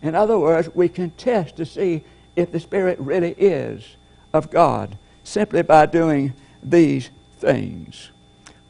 In 0.02 0.16
other 0.16 0.40
words, 0.40 0.74
we 0.74 0.90
can 0.90 1.12
test 1.12 1.58
to 1.58 1.68
see 1.68 2.04
if 2.36 2.52
the 2.52 2.60
Spirit 2.60 2.98
really 3.00 3.36
is 3.38 3.96
of 4.34 4.50
God 4.50 4.98
simply 5.24 5.62
by 5.62 5.86
doing 5.86 6.34
these 6.64 7.12
things. 7.38 8.10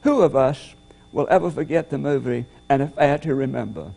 Who 0.01 0.21
of 0.21 0.35
us 0.35 0.75
will 1.13 1.27
ever 1.29 1.49
forget 1.49 1.89
the 1.89 1.97
movie 1.97 2.43
An 2.67 2.81
Affair 2.81 3.19
to 3.19 3.33
Remember? 3.35 3.93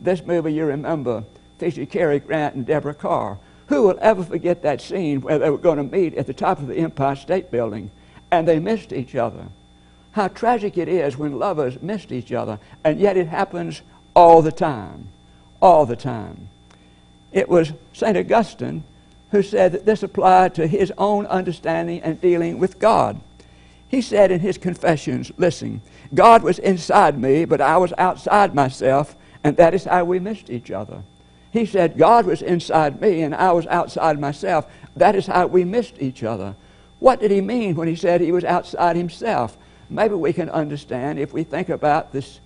This 0.00 0.24
movie, 0.24 0.54
you 0.54 0.64
remember, 0.64 1.24
featured 1.58 1.90
Cary 1.90 2.20
Grant 2.20 2.54
and 2.54 2.64
Deborah 2.64 2.94
Kerr. 2.94 3.36
Who 3.72 3.84
will 3.84 3.98
ever 4.02 4.22
forget 4.22 4.60
that 4.60 4.82
scene 4.82 5.22
where 5.22 5.38
they 5.38 5.48
were 5.48 5.56
going 5.56 5.78
to 5.78 5.96
meet 5.96 6.12
at 6.16 6.26
the 6.26 6.34
top 6.34 6.58
of 6.58 6.66
the 6.66 6.76
Empire 6.76 7.16
State 7.16 7.50
Building 7.50 7.90
and 8.30 8.46
they 8.46 8.58
missed 8.58 8.92
each 8.92 9.14
other? 9.14 9.46
How 10.10 10.28
tragic 10.28 10.76
it 10.76 10.88
is 10.88 11.16
when 11.16 11.38
lovers 11.38 11.80
miss 11.80 12.12
each 12.12 12.32
other, 12.32 12.58
and 12.84 13.00
yet 13.00 13.16
it 13.16 13.28
happens 13.28 13.80
all 14.14 14.42
the 14.42 14.52
time. 14.52 15.08
All 15.62 15.86
the 15.86 15.96
time. 15.96 16.50
It 17.32 17.48
was 17.48 17.72
St. 17.94 18.14
Augustine 18.14 18.84
who 19.30 19.42
said 19.42 19.72
that 19.72 19.86
this 19.86 20.02
applied 20.02 20.54
to 20.56 20.66
his 20.66 20.92
own 20.98 21.24
understanding 21.24 22.02
and 22.02 22.20
dealing 22.20 22.58
with 22.58 22.78
God. 22.78 23.22
He 23.88 24.02
said 24.02 24.30
in 24.30 24.40
his 24.40 24.58
confessions, 24.58 25.32
listen, 25.38 25.80
God 26.12 26.42
was 26.42 26.58
inside 26.58 27.18
me, 27.18 27.46
but 27.46 27.62
I 27.62 27.78
was 27.78 27.94
outside 27.96 28.54
myself, 28.54 29.16
and 29.42 29.56
that 29.56 29.72
is 29.72 29.84
how 29.84 30.04
we 30.04 30.18
missed 30.18 30.50
each 30.50 30.70
other. 30.70 31.02
He 31.52 31.66
said, 31.66 31.98
God 31.98 32.24
was 32.24 32.40
inside 32.40 33.00
me, 33.00 33.22
and 33.22 33.34
I 33.34 33.52
was 33.52 33.66
outside 33.66 34.18
myself. 34.18 34.66
That 34.96 35.14
is 35.14 35.26
how 35.26 35.46
we 35.46 35.64
missed 35.64 36.00
each 36.00 36.24
other. 36.24 36.56
What 36.98 37.20
did 37.20 37.30
he 37.30 37.42
mean 37.42 37.76
when 37.76 37.88
he 37.88 37.94
said 37.94 38.20
he 38.20 38.32
was 38.32 38.44
outside 38.44 38.96
himself? 38.96 39.58
Maybe 39.90 40.14
we 40.14 40.32
can 40.32 40.48
understand 40.48 41.18
if 41.18 41.34
we 41.34 41.44
think 41.44 41.68
about 41.68 42.12
this 42.12 42.40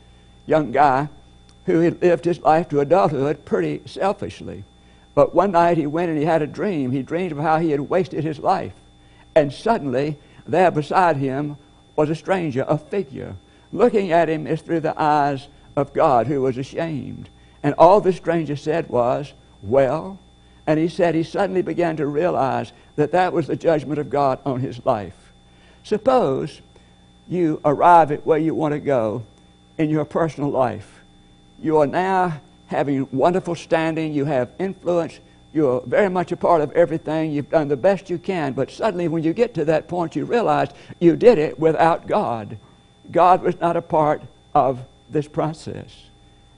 young 0.45 0.73
guy 0.73 1.09
who 1.67 1.81
had 1.81 2.03
lived 2.03 2.25
his 2.25 2.41
life 2.41 2.69
to 2.71 2.81
adulthood 2.81 3.45
pretty 3.45 3.83
selfishly. 3.87 4.65
But 5.15 5.35
one 5.35 5.53
night 5.53 5.79
he 5.79 5.87
went 5.87 6.11
and 6.11 6.19
he 6.19 6.25
had 6.25 6.43
a 6.43 6.47
dream. 6.47 6.91
He 6.91 7.03
dreamed 7.03 7.33
of 7.33 7.39
how 7.39 7.59
he 7.59 7.71
had 7.71 7.81
wasted 7.81 8.25
his 8.25 8.41
life. 8.41 8.75
And 9.37 9.53
suddenly, 9.53 10.19
there 10.47 10.71
beside 10.71 11.17
him 11.17 11.57
was 11.95 12.11
a 12.11 12.15
stranger, 12.15 12.65
a 12.67 12.77
figure, 12.77 13.37
looking 13.73 14.11
at 14.11 14.29
him 14.29 14.47
as 14.47 14.63
through 14.63 14.81
the 14.81 15.01
eyes 15.01 15.47
of 15.77 15.93
God, 15.93 16.27
who 16.27 16.43
was 16.43 16.59
ashamed. 16.59 17.29
And 17.67 17.75
all 17.79 18.01
the 18.01 18.13
stranger 18.13 18.55
said 18.55 18.89
was, 18.89 19.33
Well, 19.61 20.21
and 20.69 20.79
he 20.79 20.87
said 20.87 21.17
he 21.17 21.25
suddenly 21.25 21.63
began 21.63 21.97
to 21.97 22.07
realize 22.07 22.73
that 22.95 23.11
that 23.11 23.33
was 23.33 23.49
the 23.49 23.57
judgment 23.57 23.99
of 23.99 24.09
God 24.09 24.39
on 24.47 24.61
his 24.61 24.87
life. 24.87 25.33
Suppose 25.83 26.61
you 27.29 27.61
arrive 27.65 28.13
at 28.13 28.25
where 28.25 28.39
you 28.39 28.55
want 28.55 28.71
to 28.75 28.79
go 28.79 29.25
in 29.79 29.91
your 29.91 30.05
personal 30.05 30.49
life. 30.49 31.01
You 31.61 31.79
are 31.79 31.89
now 31.89 32.41
having 32.69 33.09
wonderful 33.11 33.57
standing, 33.57 34.15
you 34.15 34.27
have 34.27 34.49
influence, 34.61 35.19
you're 35.53 35.81
very 35.87 36.09
much 36.09 36.31
a 36.31 36.37
part 36.37 36.61
of 36.61 36.71
everything, 36.71 37.33
you've 37.33 37.51
done 37.51 37.67
the 37.67 37.77
best 37.77 38.09
you 38.09 38.19
can, 38.19 38.53
but 38.53 38.71
suddenly 38.71 39.09
when 39.09 39.25
you 39.25 39.33
get 39.33 39.55
to 39.55 39.65
that 39.65 39.89
point, 39.89 40.15
you 40.15 40.25
realize 40.25 40.69
you 41.01 41.17
did 41.17 41.37
it 41.37 41.59
without 41.59 42.07
God. 42.07 42.59
God 43.11 43.43
was 43.43 43.59
not 43.59 43.77
a 43.77 43.83
part 43.83 44.23
of 44.55 44.85
this 45.11 45.27
process. 45.27 46.07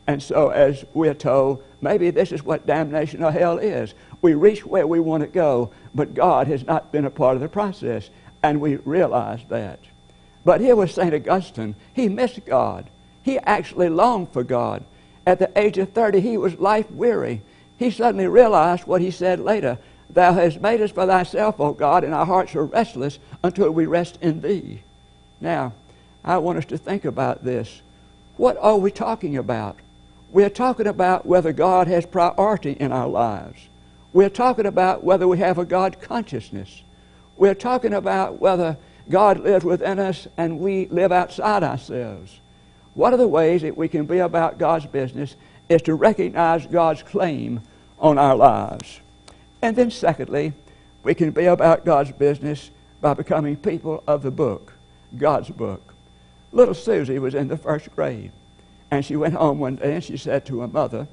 And 0.09 0.23
so, 0.23 0.49
as 0.49 0.87
we're 0.95 1.13
told, 1.13 1.63
maybe 1.83 2.11
this 2.11 2.33
is 2.33 2.43
what 2.43 2.67
damnation 2.67 3.23
or 3.23 3.31
hell 3.31 3.59
is. 3.59 3.93
We 4.23 4.33
reach 4.33 4.65
where 4.65 4.87
we 4.87 5.01
want 5.01 5.21
to 5.23 5.29
go, 5.29 5.71
but 5.95 6.15
God 6.15 6.47
has 6.47 6.65
not 6.65 6.91
been 6.91 7.05
a 7.05 7.11
part 7.11 7.37
of 7.37 7.43
the 7.43 7.49
process, 7.49 8.09
and 8.43 8.59
we 8.59 8.77
realize 8.77 9.41
that. 9.51 9.79
But 10.47 10.63
here 10.63 10.75
was 10.75 10.95
St. 10.95 11.13
Augustine. 11.13 11.75
He 11.93 12.09
missed 12.09 12.47
God. 12.47 12.89
He 13.23 13.39
actually 13.41 13.91
longed 13.91 14.33
for 14.33 14.43
God. 14.43 14.83
At 15.27 15.41
the 15.41 15.53
age 15.55 15.77
of 15.77 15.93
30, 15.93 16.21
he 16.21 16.39
was 16.39 16.59
life 16.59 16.91
weary. 16.91 17.43
He 17.77 17.91
suddenly 17.91 18.29
realized 18.29 18.87
what 18.87 19.03
he 19.03 19.11
said 19.11 19.39
later 19.41 19.79
Thou 20.09 20.33
hast 20.33 20.63
made 20.63 20.81
us 20.81 20.91
for 20.91 21.05
thyself, 21.05 21.61
O 21.61 21.75
God, 21.75 22.03
and 22.03 22.15
our 22.15 22.25
hearts 22.25 22.55
are 22.55 22.65
restless 22.65 23.19
until 23.45 23.71
we 23.71 23.85
rest 23.85 24.19
in 24.23 24.41
thee. 24.41 24.81
Now, 25.39 25.75
I 26.25 26.39
want 26.39 26.57
us 26.57 26.65
to 26.67 26.79
think 26.79 27.05
about 27.05 27.45
this. 27.45 27.83
What 28.39 28.57
are 28.59 28.79
we 28.79 28.91
talking 28.91 29.37
about? 29.37 29.77
We're 30.31 30.51
talking 30.51 30.87
about 30.87 31.25
whether 31.25 31.53
God 31.53 31.87
has 31.89 32.05
priority 32.05 32.73
in 32.73 32.93
our 32.93 33.09
lives. 33.09 33.69
We're 34.13 34.29
talking 34.29 34.67
about 34.67 35.05
whether 35.05 35.27
we 35.27 35.39
have 35.39 35.59
a 35.59 35.65
God 35.65 36.01
consciousness. 36.01 36.83
We're 37.37 37.55
talking 37.55 37.95
about 37.95 38.41
whether 38.41 38.77
God 39.09 39.41
lives 39.41 39.65
within 39.65 39.99
us 39.99 40.27
and 40.37 40.61
we 40.61 40.87
live 40.87 41.13
outside 41.13 41.63
ourselves. 41.63 42.41
One 42.95 43.13
of 43.13 43.19
the 43.19 43.29
ways 43.29 43.63
that 43.63 43.77
we 43.77 43.89
can 43.89 44.07
be 44.07 44.19
about 44.19 44.59
God's 44.59 44.87
business 44.87 45.37
is 45.69 45.83
to 45.83 45.95
recognize 45.95 46.67
God's 46.67 47.03
claim 47.03 47.61
on 47.99 48.19
our 48.19 48.37
lives. 48.37 49.01
And 49.63 49.77
then, 49.77 49.91
secondly, 49.91 50.53
we 51.03 51.15
can 51.15 51.31
be 51.31 51.47
about 51.47 51.85
God's 51.85 52.13
business 52.13 52.71
by 53.01 53.15
becoming 53.15 53.57
people 53.57 54.03
of 54.07 54.23
the 54.23 54.31
book, 54.31 54.75
God's 55.17 55.51
book. 55.51 55.95
Little 56.53 56.75
Susie 56.75 57.19
was 57.19 57.35
in 57.35 57.49
the 57.49 57.57
first 57.57 57.95
grade, 57.95 58.33
and 58.91 59.05
she 59.05 59.17
went 59.17 59.35
home 59.35 59.59
one 59.59 59.77
day 59.77 59.95
and 59.95 60.05
she 60.05 60.17
said 60.17 60.47
to 60.47 60.61
her 60.61 60.69
mother, 60.69 61.07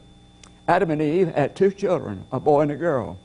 Adam 0.68 0.92
and 0.92 1.02
Eve 1.02 1.34
had 1.34 1.56
two 1.56 1.72
children, 1.72 2.26
a 2.32 2.40
boy 2.40 2.62
and 2.62 2.72
a 2.72 2.76
girl. 2.76 3.18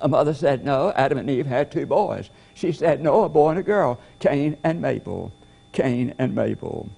Her 0.00 0.08
mother 0.08 0.34
said, 0.34 0.64
No, 0.64 0.92
Adam 0.96 1.18
and 1.18 1.30
Eve 1.30 1.46
had 1.46 1.70
two 1.70 1.86
boys. 1.86 2.28
She 2.54 2.72
said, 2.72 3.00
No, 3.00 3.24
a 3.24 3.28
boy 3.28 3.50
and 3.50 3.58
a 3.58 3.62
girl, 3.62 3.98
Cain 4.18 4.56
and 4.64 4.80
Mabel. 4.80 5.32
Cain 5.72 6.14
and 6.18 6.34
Mabel. 6.34 6.88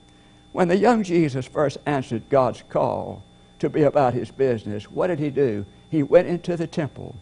When 0.53 0.69
the 0.69 0.77
young 0.77 1.03
Jesus 1.03 1.47
first 1.47 1.79
answered 1.85 2.29
God's 2.31 2.63
call 2.69 3.23
to 3.59 3.69
be 3.69 3.83
about 3.83 4.15
his 4.15 4.31
business, 4.31 4.91
what 4.91 5.09
did 5.09 5.19
he 5.19 5.31
do? 5.31 5.67
He 5.91 6.03
went 6.03 6.29
into 6.29 6.57
the 6.57 6.67
temple. 6.67 7.17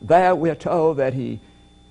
There 0.00 0.34
we're 0.34 0.54
told 0.54 0.96
that 0.96 1.14
he 1.14 1.40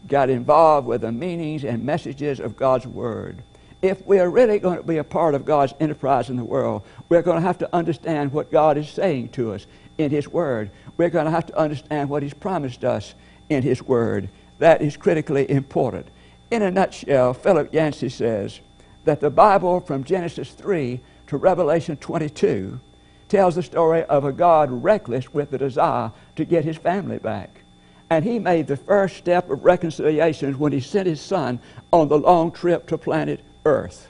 got 0.07 0.29
involved 0.29 0.87
with 0.87 1.01
the 1.01 1.11
meanings 1.11 1.63
and 1.63 1.83
messages 1.83 2.39
of 2.39 2.57
God's 2.57 2.87
Word. 2.87 3.43
If 3.81 4.05
we 4.05 4.19
are 4.19 4.29
really 4.29 4.59
going 4.59 4.77
to 4.77 4.83
be 4.83 4.97
a 4.97 5.03
part 5.03 5.35
of 5.35 5.45
God's 5.45 5.73
enterprise 5.79 6.29
in 6.29 6.35
the 6.35 6.43
world, 6.43 6.83
we're 7.07 7.21
going 7.21 7.37
to 7.37 7.47
have 7.47 7.57
to 7.59 7.75
understand 7.75 8.33
what 8.33 8.51
God 8.51 8.77
is 8.77 8.89
saying 8.89 9.29
to 9.29 9.53
us 9.53 9.67
in 9.97 10.11
His 10.11 10.27
Word. 10.27 10.71
We're 10.97 11.09
going 11.09 11.25
to 11.25 11.31
have 11.31 11.45
to 11.45 11.57
understand 11.57 12.09
what 12.09 12.23
He's 12.23 12.33
promised 12.33 12.83
us 12.83 13.15
in 13.49 13.63
His 13.63 13.81
Word. 13.81 14.29
That 14.57 14.81
is 14.81 14.97
critically 14.97 15.49
important. 15.49 16.07
In 16.51 16.61
a 16.61 16.71
nutshell, 16.71 17.33
Philip 17.33 17.73
Yancey 17.73 18.09
says, 18.09 18.59
that 19.05 19.21
the 19.21 19.29
Bible 19.29 19.79
from 19.79 20.03
Genesis 20.03 20.51
3 20.51 20.99
to 21.27 21.37
Revelation 21.37 21.97
22 21.97 22.79
tells 23.27 23.55
the 23.55 23.63
story 23.63 24.03
of 24.03 24.25
a 24.25 24.31
God 24.31 24.69
reckless 24.71 25.33
with 25.33 25.51
the 25.51 25.57
desire 25.57 26.11
to 26.35 26.45
get 26.45 26.65
his 26.65 26.77
family 26.77 27.19
back. 27.19 27.61
And 28.09 28.25
he 28.25 28.39
made 28.39 28.67
the 28.67 28.77
first 28.77 29.17
step 29.17 29.49
of 29.49 29.63
reconciliation 29.63 30.57
when 30.57 30.71
he 30.71 30.79
sent 30.79 31.07
his 31.07 31.21
son 31.21 31.59
on 31.93 32.07
the 32.07 32.17
long 32.17 32.51
trip 32.51 32.87
to 32.87 32.97
planet 32.97 33.41
Earth. 33.65 34.07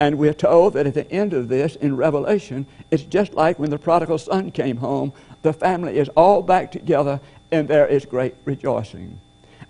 And 0.00 0.18
we're 0.18 0.34
told 0.34 0.72
that 0.74 0.86
at 0.86 0.94
the 0.94 1.10
end 1.10 1.32
of 1.32 1.48
this 1.48 1.76
in 1.76 1.96
Revelation, 1.96 2.66
it's 2.90 3.04
just 3.04 3.34
like 3.34 3.58
when 3.58 3.70
the 3.70 3.78
prodigal 3.78 4.18
son 4.18 4.50
came 4.50 4.78
home. 4.78 5.12
The 5.42 5.52
family 5.52 5.98
is 5.98 6.08
all 6.10 6.42
back 6.42 6.72
together 6.72 7.20
and 7.52 7.68
there 7.68 7.86
is 7.86 8.04
great 8.04 8.34
rejoicing. 8.44 9.20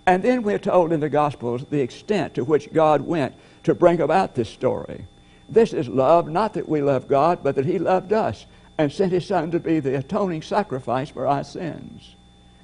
And 0.05 0.23
then 0.23 0.41
we're 0.41 0.59
told 0.59 0.91
in 0.91 0.99
the 0.99 1.09
Gospels 1.09 1.65
the 1.69 1.81
extent 1.81 2.33
to 2.35 2.43
which 2.43 2.73
God 2.73 3.01
went 3.01 3.35
to 3.63 3.75
bring 3.75 4.01
about 4.01 4.35
this 4.35 4.49
story. 4.49 5.05
This 5.47 5.71
is 5.71 5.87
love, 5.87 6.27
not 6.27 6.53
that 6.55 6.67
we 6.67 6.81
love 6.81 7.07
God, 7.07 7.43
but 7.43 7.55
that 7.55 7.65
He 7.65 7.77
loved 7.77 8.11
us 8.11 8.45
and 8.77 8.91
sent 8.91 9.11
His 9.11 9.27
Son 9.27 9.51
to 9.51 9.59
be 9.59 9.79
the 9.79 9.97
atoning 9.97 10.41
sacrifice 10.41 11.09
for 11.09 11.27
our 11.27 11.43
sins. 11.43 12.15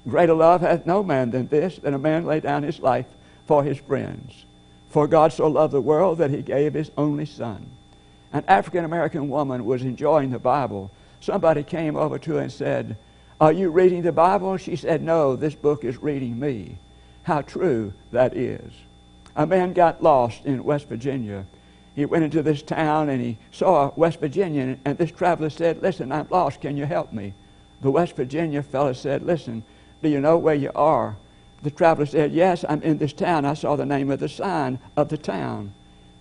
Greater 0.08 0.34
love 0.34 0.60
hath 0.60 0.86
no 0.86 1.02
man 1.02 1.30
than 1.30 1.48
this, 1.48 1.76
that 1.78 1.94
a 1.94 1.98
man 1.98 2.24
lay 2.24 2.40
down 2.40 2.62
his 2.62 2.80
life 2.80 3.06
for 3.46 3.62
his 3.62 3.78
friends. 3.78 4.44
For 4.90 5.06
God 5.06 5.32
so 5.32 5.46
loved 5.48 5.72
the 5.72 5.80
world 5.80 6.18
that 6.18 6.30
He 6.30 6.42
gave 6.42 6.74
His 6.74 6.90
only 6.98 7.24
Son. 7.24 7.70
An 8.32 8.44
African 8.46 8.84
American 8.84 9.28
woman 9.28 9.64
was 9.64 9.82
enjoying 9.82 10.30
the 10.30 10.38
Bible. 10.38 10.90
Somebody 11.20 11.62
came 11.62 11.96
over 11.96 12.18
to 12.18 12.34
her 12.34 12.40
and 12.40 12.52
said, 12.52 12.96
Are 13.40 13.52
you 13.52 13.70
reading 13.70 14.02
the 14.02 14.12
Bible? 14.12 14.56
She 14.56 14.76
said, 14.76 15.02
No, 15.02 15.34
this 15.34 15.54
book 15.54 15.84
is 15.84 16.02
reading 16.02 16.38
me. 16.38 16.76
How 17.22 17.40
true 17.42 17.94
that 18.12 18.36
is. 18.36 18.72
A 19.34 19.46
man 19.46 19.72
got 19.72 20.02
lost 20.02 20.44
in 20.44 20.64
West 20.64 20.88
Virginia 20.88 21.46
he 21.94 22.04
went 22.04 22.24
into 22.24 22.42
this 22.42 22.62
town 22.62 23.08
and 23.08 23.20
he 23.20 23.36
saw 23.50 23.88
a 23.88 23.92
West 23.96 24.20
Virginian, 24.20 24.80
and 24.84 24.96
this 24.96 25.10
traveler 25.10 25.50
said, 25.50 25.82
Listen, 25.82 26.12
I'm 26.12 26.28
lost. 26.30 26.60
Can 26.60 26.76
you 26.76 26.86
help 26.86 27.12
me? 27.12 27.34
The 27.80 27.90
West 27.90 28.16
Virginia 28.16 28.62
fellow 28.62 28.92
said, 28.92 29.22
Listen, 29.22 29.64
do 30.02 30.08
you 30.08 30.20
know 30.20 30.38
where 30.38 30.54
you 30.54 30.70
are? 30.74 31.16
The 31.62 31.70
traveler 31.70 32.06
said, 32.06 32.32
Yes, 32.32 32.64
I'm 32.68 32.82
in 32.82 32.98
this 32.98 33.12
town. 33.12 33.44
I 33.44 33.54
saw 33.54 33.76
the 33.76 33.86
name 33.86 34.10
of 34.10 34.20
the 34.20 34.28
sign 34.28 34.78
of 34.96 35.08
the 35.08 35.18
town. 35.18 35.74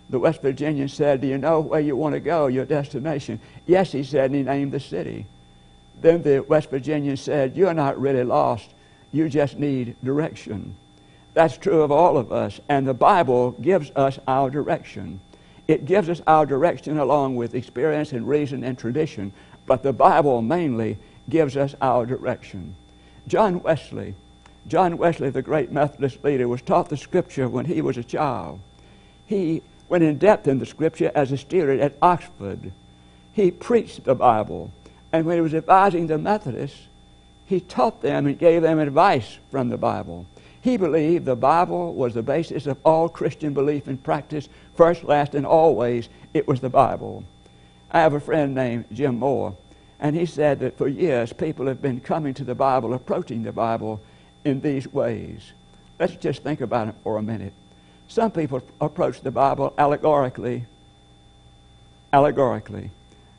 The 0.10 0.20
West 0.20 0.42
Virginian 0.42 0.90
said, 0.90 1.22
Do 1.22 1.28
you 1.28 1.38
know 1.38 1.60
where 1.60 1.80
you 1.80 1.96
want 1.96 2.14
to 2.14 2.20
go, 2.20 2.48
your 2.48 2.66
destination? 2.66 3.40
Yes, 3.66 3.92
he 3.92 4.04
said, 4.04 4.26
and 4.26 4.36
he 4.36 4.44
named 4.44 4.72
the 4.72 4.80
city. 4.80 5.28
Then 6.02 6.24
the 6.24 6.40
West 6.40 6.70
Virginian 6.70 7.18
said, 7.18 7.56
You're 7.56 7.74
not 7.74 8.00
really 8.00 8.24
lost. 8.24 8.70
You 9.12 9.30
just 9.30 9.58
need 9.58 9.96
direction. 10.04 10.76
That's 11.34 11.58
true 11.58 11.84
of 11.84 11.92
all 11.92 12.18
of 12.18 12.32
us, 12.32 12.60
and 12.68 12.88
the 12.88 12.94
Bible 12.94 13.52
gives 13.52 13.92
us 13.96 14.20
our 14.28 14.50
direction. 14.50 15.22
It 15.68 15.86
gives 15.86 16.10
us 16.10 16.22
our 16.26 16.46
direction 16.46 16.98
along 16.98 17.36
with 17.36 17.54
experience 17.54 18.12
and 18.12 18.28
reason 18.28 18.64
and 18.64 18.78
tradition, 18.78 19.32
but 19.68 19.84
the 19.84 19.94
Bible 19.94 20.42
mainly 20.42 20.98
gives 21.30 21.56
us 21.56 21.76
our 21.82 22.08
direction. 22.08 22.76
John 23.28 23.62
Wesley, 23.62 24.16
John 24.70 24.98
Wesley, 24.98 25.32
the 25.32 25.42
great 25.42 25.72
Methodist 25.72 26.24
leader, 26.24 26.48
was 26.48 26.62
taught 26.62 26.90
the 26.90 26.98
Scripture 26.98 27.50
when 27.50 27.66
he 27.66 27.82
was 27.82 27.98
a 27.98 28.04
child. 28.04 28.60
He 29.26 29.64
went 29.90 30.04
in 30.04 30.20
depth 30.20 30.48
in 30.48 30.60
the 30.60 30.66
Scripture 30.66 31.12
as 31.16 31.32
a 31.32 31.38
student 31.38 31.82
at 31.82 31.98
Oxford. 32.02 32.72
He 33.34 33.50
preached 33.50 34.04
the 34.04 34.14
Bible, 34.14 34.72
and 35.12 35.26
when 35.26 35.38
he 35.38 35.42
was 35.42 35.56
advising 35.56 36.06
the 36.06 36.20
Methodists, 36.20 36.88
he 37.48 37.60
taught 37.60 38.04
them 38.04 38.28
and 38.28 38.38
gave 38.38 38.62
them 38.62 38.78
advice 38.78 39.40
from 39.50 39.70
the 39.70 39.78
Bible. 39.78 40.28
He 40.62 40.78
believed 40.78 41.26
the 41.26 41.36
Bible 41.36 41.96
was 41.96 42.14
the 42.14 42.22
basis 42.22 42.68
of 42.68 42.78
all 42.84 43.10
Christian 43.10 43.54
belief 43.56 43.88
and 43.88 44.04
practice. 44.04 44.50
First, 44.76 45.04
last, 45.04 45.34
and 45.34 45.48
always, 45.48 46.10
it 46.36 46.48
was 46.48 46.60
the 46.60 46.70
Bible. 46.70 47.24
I 47.90 48.02
have 48.02 48.14
a 48.14 48.20
friend 48.20 48.54
named 48.54 48.86
Jim 48.94 49.18
Moore, 49.18 49.56
and 50.00 50.16
he 50.16 50.28
said 50.28 50.60
that 50.60 50.78
for 50.78 50.88
years 50.88 51.34
people 51.34 51.66
have 51.66 51.82
been 51.82 52.02
coming 52.02 52.36
to 52.36 52.44
the 52.44 52.54
Bible, 52.54 52.94
approaching 52.94 53.42
the 53.42 53.52
Bible 53.52 54.00
in 54.44 54.62
these 54.62 54.92
ways. 54.92 55.54
Let's 56.00 56.16
just 56.16 56.44
think 56.44 56.62
about 56.62 56.88
it 56.88 56.96
for 57.04 57.18
a 57.18 57.22
minute. 57.22 57.54
Some 58.08 58.32
people 58.32 58.62
approach 58.82 59.22
the 59.22 59.32
Bible 59.32 59.74
allegorically. 59.78 60.66
Allegorically. 62.12 62.90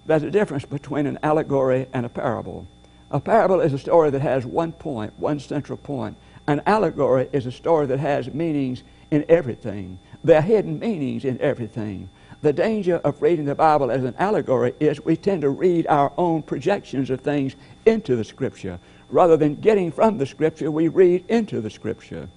There's 0.07 0.23
a 0.23 0.31
difference 0.31 0.65
between 0.65 1.07
an 1.07 1.19
allegory 1.23 1.87
and 1.93 2.07
a 2.07 2.09
parable. 2.09 2.67
A 3.11 3.21
parable 3.21 3.61
is 3.61 3.73
a 3.73 3.79
story 3.79 4.11
that 4.11 4.21
has 4.21 4.47
one 4.47 4.73
point, 4.73 5.13
one 5.19 5.41
central 5.41 5.77
point. 5.77 6.17
An 6.47 6.63
allegory 6.67 7.29
is 7.33 7.47
a 7.47 7.53
story 7.53 7.87
that 7.87 7.99
has 7.99 8.33
meanings 8.33 8.83
in 9.11 9.25
everything. 9.29 9.99
There 10.23 10.39
are 10.39 10.43
hidden 10.43 10.79
meanings 10.79 11.25
in 11.25 11.41
everything. 11.41 12.09
The 12.43 12.53
danger 12.53 12.97
of 12.97 13.21
reading 13.21 13.45
the 13.45 13.55
Bible 13.55 13.91
as 13.91 14.05
an 14.05 14.15
allegory 14.19 14.75
is 14.81 15.05
we 15.05 15.17
tend 15.17 15.43
to 15.43 15.51
read 15.51 15.87
our 15.89 16.13
own 16.17 16.43
projections 16.43 17.11
of 17.11 17.21
things 17.21 17.55
into 17.85 18.17
the 18.17 18.25
Scripture. 18.25 18.79
Rather 19.11 19.37
than 19.37 19.57
getting 19.57 19.91
from 19.91 20.19
the 20.19 20.27
Scripture, 20.27 20.71
we 20.71 20.89
read 20.89 21.25
into 21.29 21.61
the 21.61 21.71
Scripture. 21.71 22.29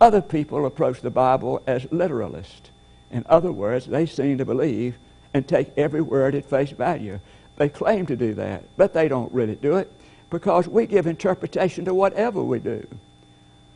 Other 0.00 0.20
people 0.20 0.66
approach 0.66 1.00
the 1.00 1.10
Bible 1.10 1.62
as 1.66 1.84
literalists. 1.86 2.70
In 3.10 3.24
other 3.28 3.52
words, 3.52 3.86
they 3.86 4.06
seem 4.06 4.38
to 4.38 4.44
believe 4.44 4.98
and 5.32 5.46
take 5.46 5.72
every 5.76 6.00
word 6.00 6.34
at 6.34 6.46
face 6.46 6.70
value. 6.70 7.20
They 7.56 7.68
claim 7.68 8.06
to 8.06 8.16
do 8.16 8.34
that, 8.34 8.64
but 8.76 8.92
they 8.92 9.06
don't 9.06 9.32
really 9.32 9.54
do 9.54 9.76
it 9.76 9.92
because 10.30 10.66
we 10.66 10.86
give 10.86 11.06
interpretation 11.06 11.84
to 11.84 11.94
whatever 11.94 12.42
we 12.42 12.58
do. 12.58 12.86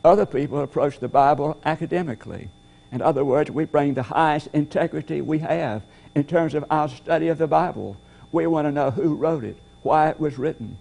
Other 0.03 0.25
people 0.25 0.61
approach 0.61 0.99
the 0.99 1.07
Bible 1.07 1.57
academically. 1.65 2.49
In 2.91 3.01
other 3.01 3.25
words, 3.25 3.51
we 3.51 3.65
bring 3.65 3.93
the 3.93 4.03
highest 4.03 4.47
integrity 4.53 5.21
we 5.21 5.39
have 5.39 5.83
in 6.15 6.23
terms 6.23 6.53
of 6.53 6.65
our 6.69 6.89
study 6.89 7.27
of 7.27 7.37
the 7.37 7.47
Bible. 7.47 7.97
We 8.31 8.47
want 8.47 8.67
to 8.67 8.71
know 8.71 8.91
who 8.91 9.15
wrote 9.15 9.43
it, 9.43 9.57
why 9.83 10.09
it 10.09 10.19
was 10.19 10.37
written, 10.37 10.77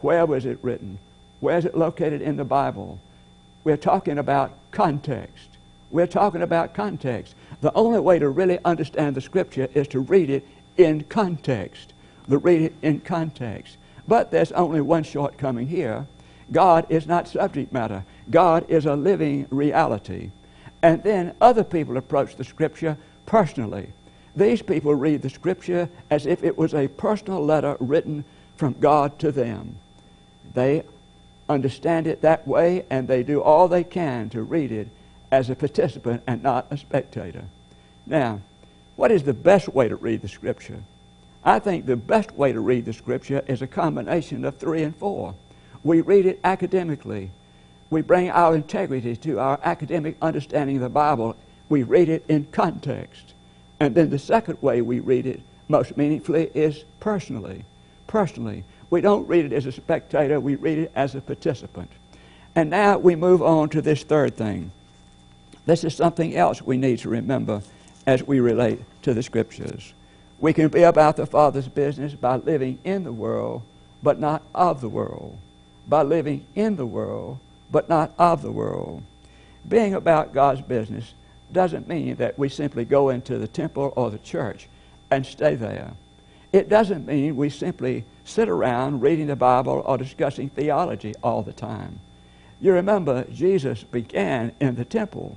where 0.00 0.26
was 0.26 0.46
it 0.46 0.58
written, 0.62 0.98
where 1.40 1.58
is 1.58 1.64
it 1.64 1.76
located 1.76 2.22
in 2.22 2.36
the 2.36 2.44
Bible. 2.44 2.98
We're 3.64 3.76
talking 3.76 4.18
about 4.18 4.52
context. 4.70 5.48
We're 5.90 6.06
talking 6.06 6.42
about 6.42 6.74
context. 6.74 7.34
The 7.60 7.72
only 7.74 8.00
way 8.00 8.18
to 8.18 8.28
really 8.28 8.58
understand 8.64 9.14
the 9.14 9.20
Scripture 9.20 9.68
is 9.74 9.88
to 9.88 10.00
read 10.00 10.30
it 10.30 10.46
in 10.76 11.04
context. 11.04 11.92
To 12.28 12.38
read 12.38 12.62
it 12.62 12.74
in 12.82 13.00
context. 13.00 13.76
But 14.06 14.30
there's 14.30 14.52
only 14.52 14.80
one 14.80 15.02
shortcoming 15.02 15.66
here. 15.66 16.06
God 16.52 16.86
is 16.88 17.06
not 17.06 17.28
subject 17.28 17.72
matter. 17.72 18.04
God 18.30 18.64
is 18.68 18.86
a 18.86 18.96
living 18.96 19.46
reality. 19.50 20.30
And 20.82 21.02
then 21.02 21.34
other 21.40 21.64
people 21.64 21.96
approach 21.96 22.36
the 22.36 22.44
Scripture 22.44 22.96
personally. 23.26 23.92
These 24.34 24.62
people 24.62 24.94
read 24.94 25.22
the 25.22 25.30
Scripture 25.30 25.88
as 26.08 26.26
if 26.26 26.42
it 26.42 26.56
was 26.56 26.74
a 26.74 26.88
personal 26.88 27.44
letter 27.44 27.76
written 27.80 28.24
from 28.56 28.74
God 28.80 29.18
to 29.18 29.32
them. 29.32 29.76
They 30.54 30.82
understand 31.48 32.06
it 32.06 32.22
that 32.22 32.46
way, 32.46 32.84
and 32.90 33.08
they 33.08 33.22
do 33.22 33.42
all 33.42 33.68
they 33.68 33.84
can 33.84 34.30
to 34.30 34.42
read 34.42 34.72
it 34.72 34.88
as 35.30 35.50
a 35.50 35.54
participant 35.54 36.22
and 36.26 36.42
not 36.42 36.66
a 36.70 36.76
spectator. 36.76 37.44
Now, 38.06 38.40
what 38.96 39.10
is 39.10 39.22
the 39.22 39.34
best 39.34 39.68
way 39.68 39.88
to 39.88 39.96
read 39.96 40.22
the 40.22 40.28
Scripture? 40.28 40.82
I 41.44 41.58
think 41.58 41.86
the 41.86 41.96
best 41.96 42.32
way 42.32 42.52
to 42.52 42.60
read 42.60 42.84
the 42.84 42.92
Scripture 42.92 43.42
is 43.46 43.62
a 43.62 43.66
combination 43.66 44.44
of 44.44 44.56
three 44.56 44.82
and 44.82 44.94
four. 44.94 45.34
We 45.82 46.02
read 46.02 46.26
it 46.26 46.40
academically. 46.44 47.30
We 47.88 48.02
bring 48.02 48.30
our 48.30 48.54
integrity 48.54 49.16
to 49.16 49.38
our 49.38 49.58
academic 49.64 50.16
understanding 50.20 50.76
of 50.76 50.82
the 50.82 50.88
Bible. 50.88 51.36
We 51.68 51.82
read 51.82 52.08
it 52.08 52.24
in 52.28 52.46
context. 52.52 53.34
And 53.80 53.94
then 53.94 54.10
the 54.10 54.18
second 54.18 54.58
way 54.60 54.82
we 54.82 55.00
read 55.00 55.26
it 55.26 55.40
most 55.68 55.96
meaningfully 55.96 56.50
is 56.54 56.84
personally. 57.00 57.64
Personally. 58.06 58.64
We 58.90 59.00
don't 59.00 59.26
read 59.26 59.46
it 59.46 59.52
as 59.52 59.66
a 59.66 59.72
spectator, 59.72 60.40
we 60.40 60.56
read 60.56 60.78
it 60.78 60.92
as 60.94 61.14
a 61.14 61.20
participant. 61.20 61.90
And 62.54 62.70
now 62.70 62.98
we 62.98 63.14
move 63.16 63.42
on 63.42 63.68
to 63.70 63.82
this 63.82 64.02
third 64.02 64.36
thing. 64.36 64.72
This 65.64 65.84
is 65.84 65.94
something 65.94 66.36
else 66.36 66.60
we 66.60 66.76
need 66.76 66.98
to 67.00 67.08
remember 67.08 67.62
as 68.06 68.26
we 68.26 68.40
relate 68.40 68.80
to 69.02 69.14
the 69.14 69.22
Scriptures. 69.22 69.94
We 70.40 70.52
can 70.52 70.68
be 70.68 70.82
about 70.82 71.16
the 71.16 71.26
Father's 71.26 71.68
business 71.68 72.14
by 72.14 72.36
living 72.36 72.78
in 72.82 73.04
the 73.04 73.12
world, 73.12 73.62
but 74.02 74.18
not 74.18 74.42
of 74.54 74.80
the 74.80 74.88
world 74.88 75.38
by 75.90 76.02
living 76.02 76.46
in 76.54 76.76
the 76.76 76.86
world, 76.86 77.38
but 77.70 77.88
not 77.88 78.12
of 78.16 78.40
the 78.42 78.52
world. 78.52 79.02
Being 79.68 79.94
about 79.94 80.32
God's 80.32 80.62
business 80.62 81.14
doesn't 81.52 81.88
mean 81.88 82.14
that 82.16 82.38
we 82.38 82.48
simply 82.48 82.84
go 82.84 83.10
into 83.10 83.36
the 83.38 83.48
temple 83.48 83.92
or 83.96 84.10
the 84.10 84.18
church 84.18 84.68
and 85.10 85.26
stay 85.26 85.56
there. 85.56 85.92
It 86.52 86.68
doesn't 86.68 87.06
mean 87.06 87.36
we 87.36 87.50
simply 87.50 88.04
sit 88.30 88.48
around 88.48 89.00
reading 89.00 89.26
the 89.26 89.36
Bible 89.36 89.82
or 89.84 89.98
discussing 89.98 90.48
theology 90.48 91.14
all 91.22 91.42
the 91.42 91.52
time. 91.52 92.00
You 92.60 92.72
remember, 92.72 93.24
Jesus 93.32 93.82
began 93.82 94.52
in 94.60 94.76
the 94.76 94.84
temple, 94.84 95.36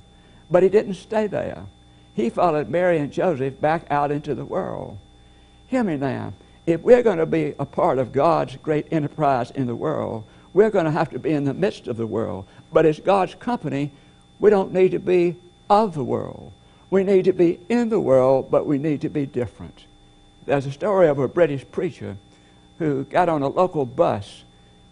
but 0.52 0.64
he 0.64 0.70
didn't 0.70 0.96
stay 0.96 1.28
there. 1.28 1.66
He 2.14 2.30
followed 2.30 2.70
Mary 2.70 3.00
and 3.00 3.12
Joseph 3.12 3.60
back 3.60 3.88
out 3.90 4.12
into 4.12 4.36
the 4.36 4.46
world. 4.46 4.98
Hear 5.68 5.84
me 5.84 5.98
now. 5.98 6.34
If 6.66 6.82
we're 6.82 7.04
going 7.04 7.18
to 7.18 7.26
be 7.26 7.56
a 7.58 7.66
part 7.66 7.98
of 7.98 8.12
God's 8.12 8.58
great 8.58 8.88
enterprise 8.92 9.52
in 9.52 9.68
the 9.68 9.76
world, 9.76 10.24
we're 10.54 10.70
going 10.70 10.86
to 10.86 10.92
have 10.92 11.10
to 11.12 11.20
be 11.20 11.32
in 11.32 11.46
the 11.46 11.54
midst 11.54 11.88
of 11.88 11.98
the 11.98 12.08
world. 12.08 12.46
But 12.72 12.86
as 12.86 13.00
God's 13.00 13.36
company, 13.36 13.92
we 14.40 14.50
don't 14.50 14.72
need 14.72 14.92
to 14.92 15.00
be 15.00 15.36
of 15.70 15.96
the 15.96 16.04
world. 16.04 16.52
We 16.90 17.04
need 17.04 17.26
to 17.26 17.34
be 17.34 17.60
in 17.70 17.90
the 17.90 18.00
world, 18.00 18.52
but 18.52 18.68
we 18.68 18.78
need 18.78 19.02
to 19.02 19.10
be 19.10 19.26
different. 19.26 19.86
There's 20.46 20.66
a 20.66 20.72
story 20.72 21.08
of 21.08 21.18
a 21.18 21.28
British 21.28 21.66
preacher 21.72 22.18
who 22.80 23.04
got 23.06 23.30
on 23.30 23.42
a 23.42 23.48
local 23.48 23.86
bus, 23.86 24.44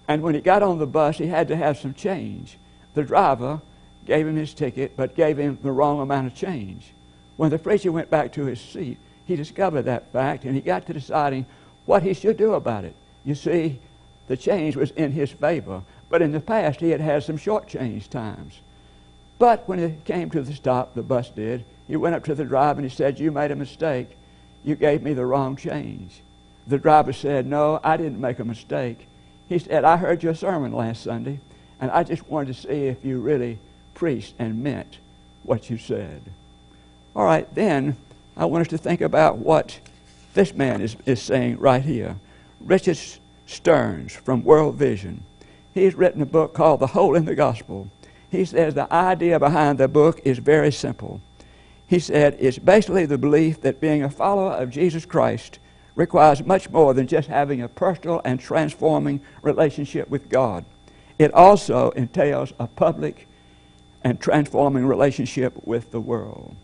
and 0.08 0.22
when 0.22 0.36
he 0.36 0.42
got 0.42 0.64
on 0.64 0.80
the 0.80 0.88
bus, 0.88 1.18
he 1.18 1.28
had 1.28 1.48
to 1.48 1.56
have 1.56 1.78
some 1.78 1.94
change. 1.94 2.58
The 2.94 3.04
driver 3.04 3.62
gave 4.06 4.28
him 4.28 4.36
his 4.36 4.54
ticket, 4.54 4.98
but 4.98 5.16
gave 5.16 5.38
him 5.38 5.60
the 5.62 5.72
wrong 5.72 6.00
amount 6.00 6.28
of 6.28 6.36
change. 6.36 6.94
When 7.38 7.50
the 7.50 7.60
preacher 7.60 7.92
went 7.92 8.10
back 8.10 8.34
to 8.34 8.46
his 8.46 8.60
seat, 8.60 8.98
he 9.26 9.36
discovered 9.36 9.84
that 9.84 10.12
fact, 10.12 10.44
and 10.44 10.56
he 10.56 10.62
got 10.62 10.86
to 10.88 10.94
deciding 10.94 11.46
what 11.86 12.04
he 12.04 12.14
should 12.14 12.38
do 12.38 12.54
about 12.54 12.84
it. 12.84 12.96
You 13.24 13.36
see, 13.36 13.80
the 14.28 14.38
change 14.38 14.76
was 14.76 14.92
in 14.92 15.12
his 15.12 15.32
favor, 15.32 15.84
but 16.10 16.22
in 16.22 16.32
the 16.32 16.40
past 16.40 16.80
he 16.80 16.90
had 16.90 17.02
had 17.02 17.24
some 17.24 17.38
short 17.38 17.68
change 17.68 18.10
times. 18.10 18.60
But 19.40 19.68
when 19.68 19.80
it 19.80 20.06
came 20.06 20.30
to 20.32 20.42
the 20.42 20.54
stop, 20.54 20.94
the 20.94 21.02
bus 21.02 21.30
did, 21.30 21.66
he 21.88 21.96
went 21.96 22.16
up 22.16 22.24
to 22.26 22.36
the 22.36 22.46
driver 22.46 22.80
and 22.80 22.90
he 22.90 22.96
said, 22.96 23.20
You 23.20 23.32
made 23.32 23.52
a 23.52 23.56
mistake. 23.56 24.18
You 24.64 24.76
gave 24.76 25.02
me 25.02 25.14
the 25.14 25.26
wrong 25.26 25.56
change. 25.56 26.22
The 26.72 26.78
driver 26.78 27.12
said, 27.12 27.48
No, 27.48 27.82
I 27.84 27.98
didn't 27.98 28.22
make 28.22 28.40
a 28.40 28.46
mistake. 28.46 29.06
He 29.50 29.60
said, 29.60 29.84
I 29.84 29.98
heard 29.98 30.24
your 30.24 30.34
sermon 30.34 30.72
last 30.72 31.04
Sunday, 31.04 31.42
and 31.82 31.92
I 31.92 32.06
just 32.06 32.26
wanted 32.30 32.56
to 32.56 32.62
see 32.62 32.86
if 32.88 33.04
you 33.04 33.20
really 33.20 33.60
preached 33.94 34.36
and 34.40 34.64
meant 34.64 35.00
what 35.44 35.70
you 35.70 35.78
said. 35.78 36.22
All 37.14 37.26
right, 37.26 37.54
then 37.54 37.98
I 38.38 38.46
want 38.46 38.62
us 38.62 38.70
to 38.70 38.78
think 38.78 39.02
about 39.02 39.38
what 39.38 39.82
this 40.34 40.54
man 40.54 40.80
is, 40.80 40.96
is 41.06 41.22
saying 41.22 41.58
right 41.58 41.82
here. 41.82 42.16
Richard 42.62 42.98
Stearns 43.46 44.16
from 44.16 44.46
World 44.46 44.76
Vision. 44.76 45.26
He's 45.74 45.96
written 45.96 46.22
a 46.22 46.26
book 46.26 46.54
called 46.54 46.80
The 46.80 46.88
Hole 46.88 47.16
in 47.16 47.26
the 47.26 47.36
Gospel. 47.36 47.90
He 48.30 48.46
says 48.46 48.76
the 48.76 48.92
idea 48.94 49.40
behind 49.40 49.78
the 49.78 49.90
book 49.90 50.22
is 50.24 50.38
very 50.38 50.72
simple. 50.72 51.20
He 51.86 52.00
said 52.00 52.38
it's 52.40 52.60
basically 52.60 53.06
the 53.06 53.18
belief 53.18 53.60
that 53.60 53.82
being 53.82 54.04
a 54.04 54.10
follower 54.10 54.54
of 54.54 54.70
Jesus 54.70 55.06
Christ 55.06 55.60
requires 55.96 56.46
much 56.46 56.70
more 56.70 56.94
than 56.94 57.08
just 57.08 57.28
having 57.28 57.62
a 57.62 57.68
personal 57.68 58.22
and 58.24 58.40
transforming 58.40 59.22
relationship 59.42 60.10
with 60.10 60.30
God. 60.30 60.66
It 61.20 61.34
also 61.34 61.92
entails 61.92 62.54
a 62.60 62.68
public 62.68 63.28
and 64.04 64.20
transforming 64.20 64.86
relationship 64.86 65.54
with 65.66 65.92
the 65.92 66.02
world. 66.02 66.56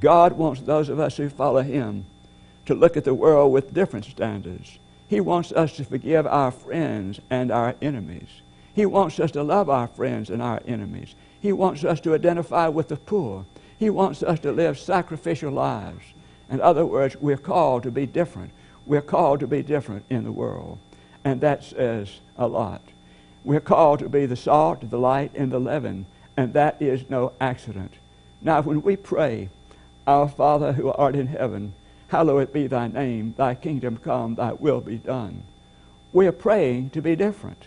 God 0.00 0.32
wants 0.32 0.62
those 0.62 0.88
of 0.88 0.98
us 0.98 1.16
who 1.16 1.28
follow 1.28 1.62
Him 1.62 2.06
to 2.66 2.74
look 2.74 2.96
at 2.96 3.04
the 3.04 3.14
world 3.14 3.52
with 3.52 3.74
different 3.74 4.06
standards. 4.06 4.78
He 5.06 5.20
wants 5.20 5.52
us 5.52 5.76
to 5.76 5.84
forgive 5.84 6.26
our 6.26 6.50
friends 6.50 7.20
and 7.30 7.52
our 7.52 7.76
enemies. 7.80 8.28
He 8.74 8.86
wants 8.86 9.20
us 9.20 9.30
to 9.32 9.42
love 9.42 9.70
our 9.70 9.86
friends 9.86 10.30
and 10.30 10.42
our 10.42 10.60
enemies. 10.66 11.14
He 11.40 11.52
wants 11.52 11.84
us 11.84 12.00
to 12.00 12.14
identify 12.14 12.68
with 12.68 12.88
the 12.88 12.96
poor. 12.96 13.44
He 13.78 13.90
wants 13.90 14.22
us 14.22 14.40
to 14.40 14.50
live 14.50 14.78
sacrificial 14.78 15.52
lives. 15.52 16.13
In 16.50 16.60
other 16.60 16.84
words, 16.84 17.16
we're 17.16 17.36
called 17.36 17.82
to 17.84 17.90
be 17.90 18.06
different. 18.06 18.50
We're 18.86 19.00
called 19.00 19.40
to 19.40 19.46
be 19.46 19.62
different 19.62 20.04
in 20.10 20.24
the 20.24 20.32
world. 20.32 20.78
And 21.24 21.40
that 21.40 21.64
says 21.64 22.20
a 22.36 22.46
lot. 22.46 22.82
We're 23.44 23.60
called 23.60 24.00
to 24.00 24.08
be 24.08 24.26
the 24.26 24.36
salt, 24.36 24.88
the 24.90 24.98
light, 24.98 25.32
and 25.34 25.50
the 25.50 25.58
leaven. 25.58 26.06
And 26.36 26.52
that 26.54 26.80
is 26.80 27.08
no 27.08 27.32
accident. 27.40 27.94
Now, 28.42 28.60
when 28.60 28.82
we 28.82 28.96
pray, 28.96 29.48
Our 30.06 30.28
Father 30.28 30.72
who 30.72 30.92
art 30.92 31.16
in 31.16 31.28
heaven, 31.28 31.72
hallowed 32.08 32.52
be 32.52 32.66
thy 32.66 32.88
name, 32.88 33.34
thy 33.36 33.54
kingdom 33.54 33.96
come, 33.96 34.34
thy 34.34 34.52
will 34.52 34.80
be 34.80 34.98
done. 34.98 35.42
We're 36.12 36.32
praying 36.32 36.90
to 36.90 37.00
be 37.00 37.16
different. 37.16 37.64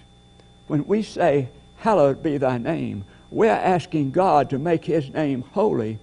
When 0.68 0.86
we 0.86 1.02
say, 1.02 1.50
hallowed 1.78 2.22
be 2.22 2.38
thy 2.38 2.58
name, 2.58 3.06
we're 3.32 3.50
asking 3.50 4.12
God 4.12 4.50
to 4.52 4.60
make 4.60 4.86
his 4.86 5.10
name 5.10 5.44
holy, 5.54 6.00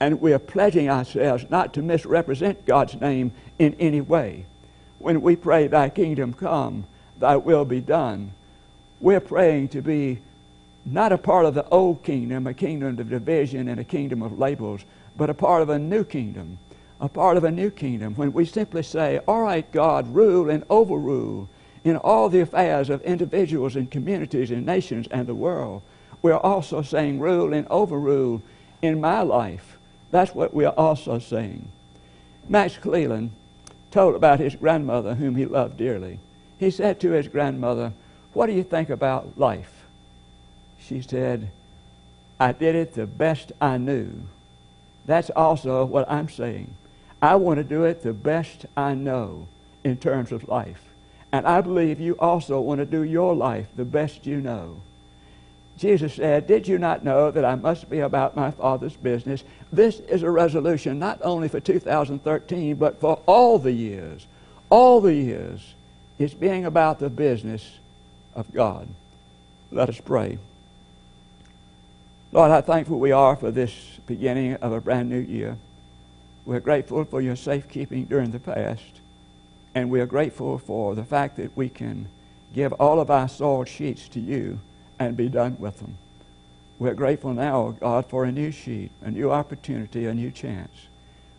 and 0.00 0.20
we're 0.20 0.38
pledging 0.38 0.88
ourselves 0.88 1.46
not 1.50 1.74
to 1.74 1.82
misrepresent 1.82 2.66
God's 2.66 2.94
name 3.00 3.32
in 3.58 3.74
any 3.78 4.00
way. 4.00 4.46
When 4.98 5.22
we 5.22 5.36
pray, 5.36 5.66
Thy 5.66 5.88
kingdom 5.88 6.32
come, 6.32 6.84
Thy 7.18 7.36
will 7.36 7.64
be 7.64 7.80
done, 7.80 8.32
we're 9.00 9.20
praying 9.20 9.68
to 9.68 9.82
be 9.82 10.20
not 10.84 11.12
a 11.12 11.18
part 11.18 11.46
of 11.46 11.54
the 11.54 11.68
old 11.68 12.02
kingdom, 12.02 12.46
a 12.46 12.54
kingdom 12.54 12.98
of 12.98 13.10
division 13.10 13.68
and 13.68 13.80
a 13.80 13.84
kingdom 13.84 14.22
of 14.22 14.38
labels, 14.38 14.82
but 15.16 15.30
a 15.30 15.34
part 15.34 15.62
of 15.62 15.68
a 15.68 15.78
new 15.78 16.04
kingdom, 16.04 16.58
a 17.00 17.08
part 17.08 17.36
of 17.36 17.44
a 17.44 17.50
new 17.50 17.70
kingdom. 17.70 18.14
When 18.14 18.32
we 18.32 18.44
simply 18.44 18.82
say, 18.82 19.20
All 19.26 19.42
right, 19.42 19.70
God, 19.72 20.14
rule 20.14 20.50
and 20.50 20.64
overrule 20.70 21.48
in 21.84 21.96
all 21.96 22.28
the 22.28 22.40
affairs 22.40 22.90
of 22.90 23.02
individuals 23.02 23.76
and 23.76 23.90
communities 23.90 24.50
and 24.50 24.64
nations 24.64 25.06
and 25.10 25.26
the 25.26 25.34
world 25.34 25.82
we're 26.26 26.36
also 26.36 26.82
saying 26.82 27.20
rule 27.20 27.54
and 27.54 27.68
overrule 27.70 28.42
in 28.82 29.00
my 29.00 29.22
life. 29.22 29.75
That's 30.10 30.34
what 30.34 30.54
we're 30.54 30.68
also 30.68 31.18
saying. 31.18 31.68
Max 32.48 32.76
Cleland 32.76 33.32
told 33.90 34.14
about 34.14 34.40
his 34.40 34.54
grandmother, 34.54 35.14
whom 35.14 35.36
he 35.36 35.46
loved 35.46 35.76
dearly. 35.76 36.18
He 36.58 36.70
said 36.70 37.00
to 37.00 37.10
his 37.10 37.28
grandmother, 37.28 37.92
What 38.32 38.46
do 38.46 38.52
you 38.52 38.62
think 38.62 38.90
about 38.90 39.38
life? 39.38 39.84
She 40.78 41.00
said, 41.00 41.50
I 42.38 42.52
did 42.52 42.74
it 42.74 42.94
the 42.94 43.06
best 43.06 43.52
I 43.60 43.78
knew. 43.78 44.22
That's 45.06 45.30
also 45.30 45.84
what 45.84 46.10
I'm 46.10 46.28
saying. 46.28 46.74
I 47.22 47.36
want 47.36 47.58
to 47.58 47.64
do 47.64 47.84
it 47.84 48.02
the 48.02 48.12
best 48.12 48.66
I 48.76 48.94
know 48.94 49.48
in 49.84 49.96
terms 49.96 50.32
of 50.32 50.48
life. 50.48 50.82
And 51.32 51.46
I 51.46 51.60
believe 51.60 52.00
you 52.00 52.16
also 52.18 52.60
want 52.60 52.78
to 52.80 52.86
do 52.86 53.02
your 53.02 53.34
life 53.34 53.68
the 53.76 53.84
best 53.84 54.26
you 54.26 54.40
know. 54.40 54.80
Jesus 55.76 56.14
said, 56.14 56.46
Did 56.46 56.66
you 56.66 56.78
not 56.78 57.04
know 57.04 57.30
that 57.30 57.44
I 57.44 57.54
must 57.54 57.90
be 57.90 58.00
about 58.00 58.34
my 58.34 58.50
Father's 58.50 58.96
business? 58.96 59.44
This 59.70 60.00
is 60.00 60.22
a 60.22 60.30
resolution 60.30 60.98
not 60.98 61.20
only 61.22 61.48
for 61.48 61.60
2013, 61.60 62.76
but 62.76 62.98
for 63.00 63.20
all 63.26 63.58
the 63.58 63.72
years. 63.72 64.26
All 64.70 65.00
the 65.00 65.12
years. 65.14 65.74
It's 66.18 66.34
being 66.34 66.64
about 66.64 66.98
the 66.98 67.10
business 67.10 67.78
of 68.34 68.52
God. 68.54 68.88
Let 69.70 69.90
us 69.90 70.00
pray. 70.00 70.38
Lord, 72.32 72.50
how 72.50 72.62
thankful 72.62 72.98
we 72.98 73.12
are 73.12 73.36
for 73.36 73.50
this 73.50 73.74
beginning 74.06 74.54
of 74.56 74.72
a 74.72 74.80
brand 74.80 75.10
new 75.10 75.20
year. 75.20 75.58
We're 76.46 76.60
grateful 76.60 77.04
for 77.04 77.20
your 77.20 77.36
safekeeping 77.36 78.04
during 78.04 78.30
the 78.30 78.38
past, 78.38 79.00
and 79.74 79.90
we 79.90 80.00
are 80.00 80.06
grateful 80.06 80.58
for 80.58 80.94
the 80.94 81.04
fact 81.04 81.36
that 81.36 81.56
we 81.56 81.68
can 81.68 82.08
give 82.54 82.72
all 82.74 83.00
of 83.00 83.10
our 83.10 83.28
soiled 83.28 83.68
sheets 83.68 84.08
to 84.08 84.20
you 84.20 84.58
and 84.98 85.16
be 85.16 85.28
done 85.28 85.56
with 85.58 85.78
them. 85.78 85.98
We're 86.78 86.94
grateful 86.94 87.32
now, 87.32 87.76
God, 87.80 88.08
for 88.08 88.24
a 88.24 88.32
new 88.32 88.50
sheet, 88.50 88.90
a 89.00 89.10
new 89.10 89.30
opportunity, 89.30 90.06
a 90.06 90.14
new 90.14 90.30
chance. 90.30 90.88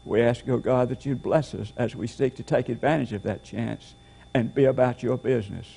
We 0.04 0.22
ask, 0.22 0.48
oh 0.48 0.58
God, 0.58 0.90
that 0.90 1.06
you'd 1.06 1.22
bless 1.22 1.54
us 1.54 1.74
as 1.78 1.96
we 1.96 2.08
seek 2.08 2.36
to 2.38 2.44
take 2.44 2.70
advantage 2.70 3.14
of 3.14 3.24
that 3.24 3.44
chance 3.44 3.94
and 4.34 4.54
be 4.54 4.66
about 4.66 5.04
your 5.04 5.18
business. 5.18 5.68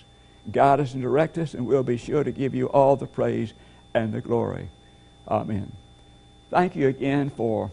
Guide 0.51 0.81
us 0.81 0.95
and 0.95 1.03
direct 1.03 1.37
us, 1.37 1.53
and 1.53 1.67
we'll 1.67 1.83
be 1.83 1.97
sure 1.97 2.25
to 2.25 2.33
give 2.33 2.55
you 2.55 2.69
all 2.69 2.97
the 2.97 3.07
praise 3.07 3.53
and 3.93 4.13
the 4.13 4.21
glory. 4.21 4.69
Amen. 5.29 5.73
Thank 6.51 6.75
you 6.75 6.89
again 6.89 7.29
for 7.31 7.71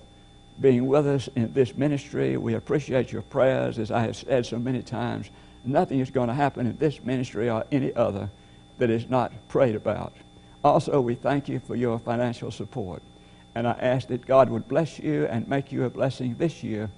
being 0.59 0.87
with 0.87 1.07
us 1.07 1.29
in 1.35 1.53
this 1.53 1.75
ministry. 1.75 2.35
We 2.35 2.55
appreciate 2.55 3.11
your 3.11 3.21
prayers. 3.21 3.79
As 3.79 3.91
I 3.91 4.01
have 4.01 4.15
said 4.15 4.45
so 4.45 4.59
many 4.59 4.81
times, 4.81 5.29
nothing 5.63 5.99
is 5.99 6.09
going 6.09 6.27
to 6.27 6.33
happen 6.33 6.67
in 6.67 6.77
this 6.77 7.03
ministry 7.03 7.49
or 7.49 7.65
any 7.71 7.93
other 7.95 8.29
that 8.77 8.89
is 8.89 9.09
not 9.09 9.31
prayed 9.47 9.75
about. 9.75 10.13
Also, 10.63 10.99
we 11.01 11.15
thank 11.15 11.47
you 11.47 11.59
for 11.59 11.75
your 11.75 11.99
financial 11.99 12.51
support. 12.51 13.01
And 13.55 13.67
I 13.67 13.71
ask 13.73 14.07
that 14.09 14.25
God 14.25 14.49
would 14.49 14.67
bless 14.67 14.99
you 14.99 15.25
and 15.25 15.47
make 15.47 15.71
you 15.71 15.85
a 15.85 15.89
blessing 15.89 16.35
this 16.37 16.63
year, 16.63 16.89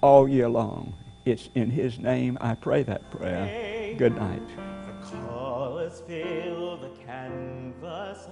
all 0.00 0.28
year 0.28 0.48
long. 0.48 0.94
It's 1.24 1.50
in 1.54 1.70
His 1.70 1.98
name 1.98 2.38
I 2.40 2.54
pray 2.54 2.82
that 2.84 3.10
prayer. 3.10 3.94
Good 3.96 4.16
night. 4.16 4.42
The 4.86 5.06
colors 5.06 6.02
fill 6.06 6.76
the 6.76 6.90
canvas 7.04 8.28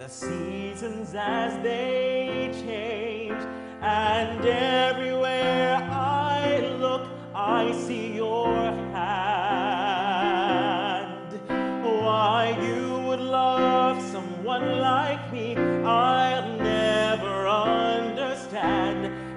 the 0.00 0.08
seasons 0.08 1.14
as 1.14 1.62
they 1.62 2.50
change, 2.66 3.38
and 3.82 4.46
everywhere 4.46 5.76
I 5.76 6.74
look, 6.78 7.06
I 7.34 7.70
see 7.72 8.14
your 8.14 8.46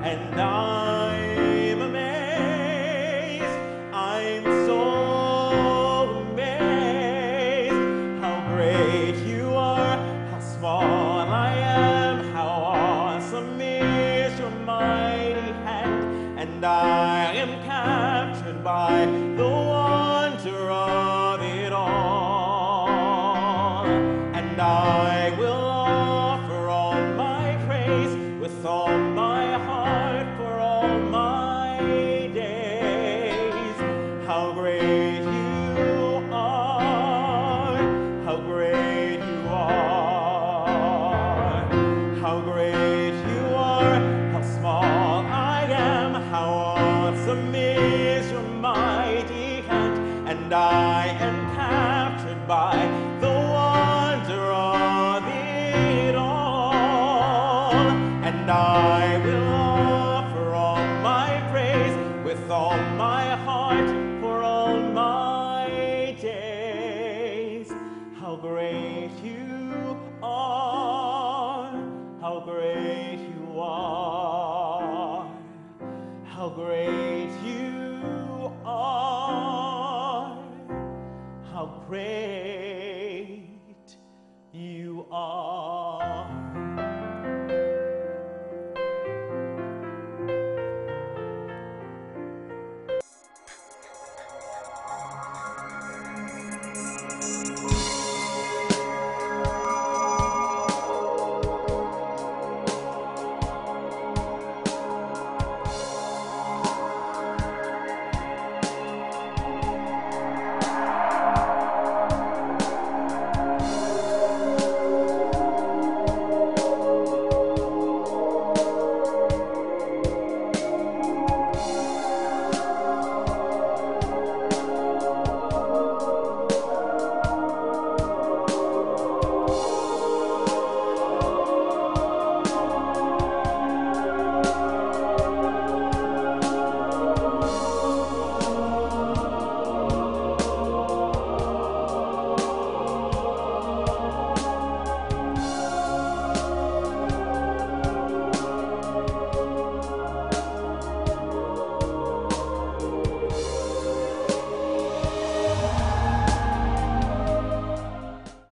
and 0.03 0.37
I'm 0.39 0.82